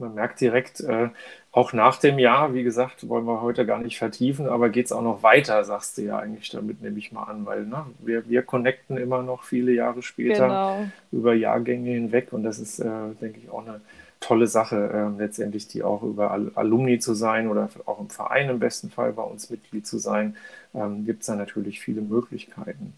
Man 0.00 0.14
merkt 0.14 0.40
direkt, 0.40 0.80
äh, 0.80 1.08
auch 1.50 1.72
nach 1.72 1.98
dem 1.98 2.18
Jahr, 2.18 2.54
wie 2.54 2.62
gesagt, 2.62 3.08
wollen 3.08 3.26
wir 3.26 3.42
heute 3.42 3.66
gar 3.66 3.78
nicht 3.78 3.98
vertiefen, 3.98 4.46
aber 4.46 4.70
geht 4.70 4.86
es 4.86 4.92
auch 4.92 5.02
noch 5.02 5.22
weiter, 5.22 5.62
sagst 5.64 5.98
du 5.98 6.02
ja 6.02 6.18
eigentlich 6.18 6.48
damit, 6.48 6.80
nehme 6.82 6.98
ich 6.98 7.12
mal 7.12 7.24
an, 7.24 7.44
weil 7.44 7.66
ne, 7.66 7.84
wir, 7.98 8.28
wir 8.28 8.42
connecten 8.42 8.96
immer 8.96 9.22
noch 9.22 9.44
viele 9.44 9.72
Jahre 9.72 10.02
später 10.02 10.46
genau. 10.46 10.86
über 11.10 11.34
Jahrgänge 11.34 11.90
hinweg 11.90 12.32
und 12.32 12.42
das 12.42 12.58
ist, 12.58 12.78
äh, 12.78 12.88
denke 13.20 13.38
ich, 13.38 13.50
auch 13.50 13.66
eine 13.66 13.80
tolle 14.20 14.46
Sache, 14.46 15.12
äh, 15.16 15.18
letztendlich 15.20 15.68
die 15.68 15.82
auch 15.82 16.02
über 16.02 16.30
Al 16.30 16.52
Alumni 16.54 16.98
zu 16.98 17.12
sein 17.12 17.48
oder 17.48 17.68
auch 17.86 18.00
im 18.00 18.08
Verein 18.08 18.48
im 18.48 18.58
besten 18.58 18.90
Fall 18.90 19.12
bei 19.12 19.22
uns 19.22 19.50
Mitglied 19.50 19.86
zu 19.86 19.98
sein, 19.98 20.36
ähm, 20.74 21.04
gibt 21.04 21.20
es 21.20 21.26
da 21.26 21.36
natürlich 21.36 21.80
viele 21.80 22.00
Möglichkeiten. 22.00 22.94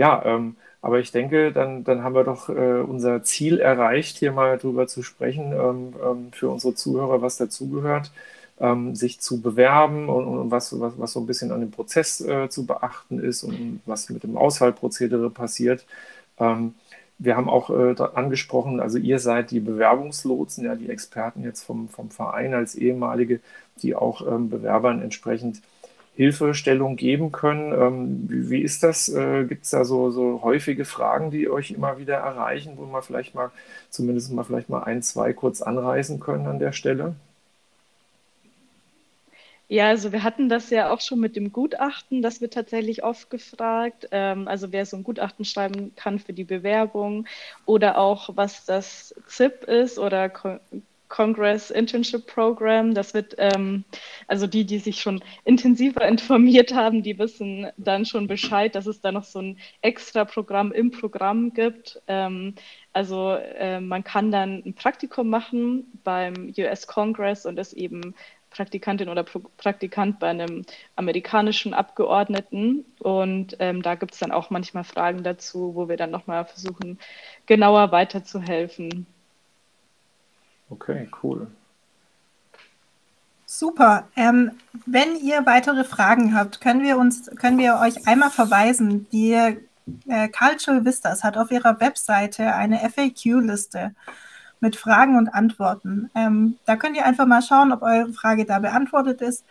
Ja, 0.00 0.22
ähm, 0.24 0.56
aber 0.80 0.98
ich 1.00 1.12
denke, 1.12 1.52
dann, 1.52 1.84
dann 1.84 2.02
haben 2.02 2.14
wir 2.14 2.24
doch 2.24 2.48
äh, 2.48 2.80
unser 2.80 3.22
Ziel 3.22 3.58
erreicht, 3.60 4.16
hier 4.16 4.32
mal 4.32 4.56
drüber 4.56 4.86
zu 4.86 5.02
sprechen, 5.02 5.52
ähm, 5.52 5.94
ähm, 6.02 6.32
für 6.32 6.48
unsere 6.48 6.74
Zuhörer, 6.74 7.20
was 7.20 7.36
dazugehört, 7.36 8.10
ähm, 8.60 8.94
sich 8.94 9.20
zu 9.20 9.42
bewerben 9.42 10.08
und, 10.08 10.24
und 10.26 10.50
was, 10.50 10.80
was, 10.80 10.94
was, 10.98 11.12
so 11.12 11.20
ein 11.20 11.26
bisschen 11.26 11.52
an 11.52 11.60
dem 11.60 11.70
Prozess 11.70 12.22
äh, 12.22 12.48
zu 12.48 12.64
beachten 12.64 13.20
ist 13.20 13.42
und 13.44 13.82
was 13.84 14.08
mit 14.08 14.22
dem 14.22 14.38
Auswahlprozedere 14.38 15.28
passiert. 15.28 15.84
Ähm, 16.38 16.74
wir 17.18 17.36
haben 17.36 17.50
auch 17.50 17.68
äh, 17.68 17.94
angesprochen, 18.14 18.80
also 18.80 18.96
ihr 18.96 19.18
seid 19.18 19.50
die 19.50 19.60
Bewerbungslotsen, 19.60 20.64
ja, 20.64 20.76
die 20.76 20.88
Experten 20.88 21.44
jetzt 21.44 21.62
vom, 21.62 21.90
vom 21.90 22.10
Verein 22.10 22.54
als 22.54 22.74
ehemalige, 22.74 23.40
die 23.82 23.94
auch 23.94 24.26
ähm, 24.26 24.48
Bewerbern 24.48 25.02
entsprechend 25.02 25.60
Hilfestellung 26.14 26.96
geben 26.96 27.32
können. 27.32 27.72
Ähm, 27.72 28.30
wie, 28.30 28.50
wie, 28.50 28.62
ist 28.62 28.82
das? 28.82 29.08
Äh, 29.08 29.44
Gibt 29.44 29.64
es 29.64 29.70
da 29.70 29.84
so, 29.84 30.10
so 30.10 30.42
häufige 30.42 30.84
Fragen, 30.84 31.30
die 31.30 31.48
euch 31.48 31.70
immer 31.70 31.98
wieder 31.98 32.16
erreichen, 32.16 32.74
wo 32.76 32.86
wir 32.86 33.02
vielleicht 33.02 33.34
mal 33.34 33.50
zumindest 33.90 34.32
mal 34.32 34.44
vielleicht 34.44 34.68
mal 34.68 34.82
ein, 34.82 35.02
zwei 35.02 35.32
kurz 35.32 35.62
anreißen 35.62 36.20
können 36.20 36.46
an 36.46 36.58
der 36.58 36.72
Stelle? 36.72 37.14
Ja, 39.70 39.86
also 39.86 40.10
wir 40.10 40.24
hatten 40.24 40.48
das 40.48 40.68
ja 40.70 40.90
auch 40.90 41.00
schon 41.00 41.20
mit 41.20 41.36
dem 41.36 41.52
Gutachten, 41.52 42.22
das 42.22 42.40
wird 42.40 42.54
tatsächlich 42.54 43.04
oft 43.04 43.30
gefragt. 43.30 44.08
Ähm, 44.10 44.48
also 44.48 44.72
wer 44.72 44.84
so 44.84 44.96
ein 44.96 45.04
Gutachten 45.04 45.44
schreiben 45.44 45.94
kann 45.94 46.18
für 46.18 46.32
die 46.32 46.42
Bewerbung 46.42 47.28
oder 47.66 47.96
auch 47.96 48.30
was 48.34 48.64
das 48.64 49.14
ZIP 49.28 49.62
ist 49.64 50.00
oder 50.00 50.28
Congress 51.10 51.70
Internship 51.70 52.26
Program. 52.26 52.94
Das 52.94 53.12
wird, 53.12 53.34
ähm, 53.36 53.84
also 54.26 54.46
die, 54.46 54.64
die 54.64 54.78
sich 54.78 55.02
schon 55.02 55.22
intensiver 55.44 56.08
informiert 56.08 56.72
haben, 56.72 57.02
die 57.02 57.18
wissen 57.18 57.68
dann 57.76 58.06
schon 58.06 58.26
Bescheid, 58.26 58.74
dass 58.74 58.86
es 58.86 59.02
da 59.02 59.12
noch 59.12 59.24
so 59.24 59.40
ein 59.40 59.58
extra 59.82 60.24
Programm 60.24 60.72
im 60.72 60.90
Programm 60.90 61.52
gibt. 61.52 62.00
Ähm, 62.06 62.54
also 62.94 63.34
äh, 63.34 63.80
man 63.80 64.02
kann 64.04 64.30
dann 64.30 64.62
ein 64.64 64.74
Praktikum 64.74 65.28
machen 65.28 66.00
beim 66.04 66.54
US 66.56 66.86
Congress 66.86 67.44
und 67.44 67.58
ist 67.58 67.74
eben 67.74 68.14
Praktikantin 68.50 69.08
oder 69.08 69.24
Praktikant 69.24 70.18
bei 70.18 70.28
einem 70.28 70.64
amerikanischen 70.96 71.72
Abgeordneten. 71.74 72.84
Und 72.98 73.56
ähm, 73.60 73.82
da 73.82 73.94
gibt 73.94 74.14
es 74.14 74.20
dann 74.20 74.32
auch 74.32 74.50
manchmal 74.50 74.84
Fragen 74.84 75.22
dazu, 75.22 75.74
wo 75.74 75.88
wir 75.88 75.96
dann 75.96 76.10
nochmal 76.10 76.44
versuchen, 76.44 76.98
genauer 77.46 77.92
weiterzuhelfen. 77.92 79.06
Okay, 80.70 81.08
cool. 81.22 81.46
Super. 83.46 84.08
Ähm, 84.14 84.52
wenn 84.86 85.16
ihr 85.16 85.44
weitere 85.44 85.84
Fragen 85.84 86.34
habt, 86.34 86.60
können 86.60 86.82
wir 86.82 86.98
uns, 86.98 87.28
können 87.36 87.58
wir 87.58 87.80
euch 87.80 88.06
einmal 88.06 88.30
verweisen. 88.30 89.08
Die 89.10 89.32
äh, 89.32 90.28
Cultural 90.28 90.84
Vistas 90.84 91.24
hat 91.24 91.36
auf 91.36 91.50
ihrer 91.50 91.80
Webseite 91.80 92.54
eine 92.54 92.78
FAQ-Liste 92.78 93.92
mit 94.60 94.76
Fragen 94.76 95.16
und 95.16 95.28
Antworten. 95.28 96.10
Ähm, 96.14 96.58
da 96.64 96.76
könnt 96.76 96.96
ihr 96.96 97.04
einfach 97.04 97.26
mal 97.26 97.42
schauen, 97.42 97.72
ob 97.72 97.82
eure 97.82 98.12
Frage 98.12 98.44
da 98.44 98.60
beantwortet 98.60 99.20
ist. 99.20 99.44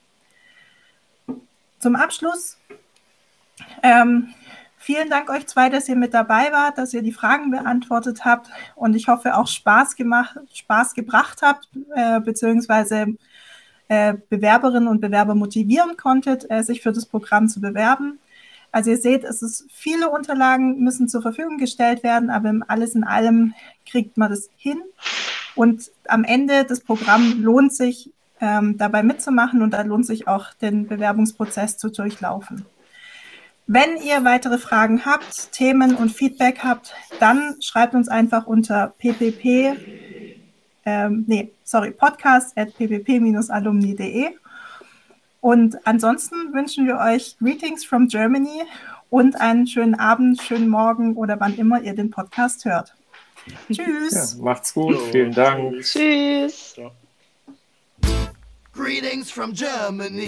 Zum 1.79 1.97
Abschluss 1.97 2.57
ähm, 3.83 4.29
vielen 4.77 5.09
Dank 5.09 5.29
euch 5.29 5.47
zwei, 5.47 5.69
dass 5.69 5.89
ihr 5.89 5.95
mit 5.95 6.13
dabei 6.13 6.51
wart, 6.51 6.77
dass 6.77 6.93
ihr 6.93 7.01
die 7.01 7.11
Fragen 7.11 7.51
beantwortet 7.51 8.25
habt 8.25 8.49
und 8.75 8.95
ich 8.95 9.07
hoffe 9.07 9.35
auch 9.35 9.47
Spaß 9.47 9.95
gemacht, 9.95 10.37
Spaß 10.53 10.93
gebracht 10.93 11.39
habt, 11.41 11.67
äh, 11.95 12.19
beziehungsweise 12.19 13.15
äh, 13.89 14.15
Bewerberinnen 14.29 14.87
und 14.87 15.01
Bewerber 15.01 15.35
motivieren 15.35 15.97
konntet, 15.97 16.49
äh, 16.49 16.63
sich 16.63 16.81
für 16.81 16.91
das 16.91 17.05
Programm 17.05 17.47
zu 17.47 17.61
bewerben. 17.61 18.19
Also 18.77 18.91
ihr 18.91 18.97
seht, 18.97 19.23
es 19.23 19.41
ist 19.41 19.65
viele 19.73 20.11
Unterlagen 20.11 20.83
müssen 20.83 21.09
zur 21.09 21.23
Verfügung 21.23 21.57
gestellt 21.57 22.03
werden, 22.03 22.29
aber 22.29 22.53
alles 22.67 22.93
in 22.93 23.03
allem 23.03 23.55
kriegt 23.89 24.17
man 24.17 24.29
das 24.29 24.51
hin. 24.55 24.79
Und 25.55 25.89
am 26.07 26.23
Ende 26.23 26.63
des 26.63 26.81
Programms 26.81 27.37
lohnt 27.39 27.73
sich 27.73 28.11
ähm, 28.39 28.77
dabei 28.77 29.01
mitzumachen 29.01 29.63
und 29.63 29.71
da 29.71 29.81
lohnt 29.81 30.05
sich 30.05 30.27
auch 30.27 30.53
den 30.61 30.85
Bewerbungsprozess 30.85 31.79
zu 31.79 31.89
durchlaufen. 31.89 32.67
Wenn 33.65 33.97
ihr 33.97 34.23
weitere 34.23 34.59
Fragen 34.59 35.05
habt, 35.05 35.51
Themen 35.53 35.95
und 35.95 36.11
Feedback 36.11 36.59
habt, 36.63 36.93
dann 37.19 37.55
schreibt 37.63 37.95
uns 37.95 38.09
einfach 38.09 38.45
unter 38.45 38.93
ppp, 38.99 39.75
ähm, 40.85 41.25
nee, 41.25 41.49
sorry, 41.63 41.89
podcast 41.89 42.55
at 42.55 42.77
ppp-alumni.de. 42.77 44.35
Und 45.41 45.77
ansonsten 45.85 46.53
wünschen 46.53 46.87
wir 46.87 46.97
euch 46.97 47.37
Greetings 47.39 47.85
from 47.85 48.07
Germany 48.07 48.63
und 49.09 49.39
einen 49.39 49.67
schönen 49.67 49.95
Abend, 49.95 50.41
schönen 50.41 50.69
Morgen 50.69 51.15
oder 51.15 51.39
wann 51.39 51.55
immer 51.55 51.81
ihr 51.81 51.95
den 51.95 52.09
Podcast 52.09 52.65
hört. 52.65 52.93
Tschüss. 53.71 54.35
Ja, 54.37 54.43
macht's 54.43 54.73
gut. 54.73 54.97
Vielen 55.11 55.31
Dank. 55.31 55.81
Tschüss. 55.81 56.75
Greetings 58.73 59.31
from 59.31 59.53
Germany. 59.53 60.27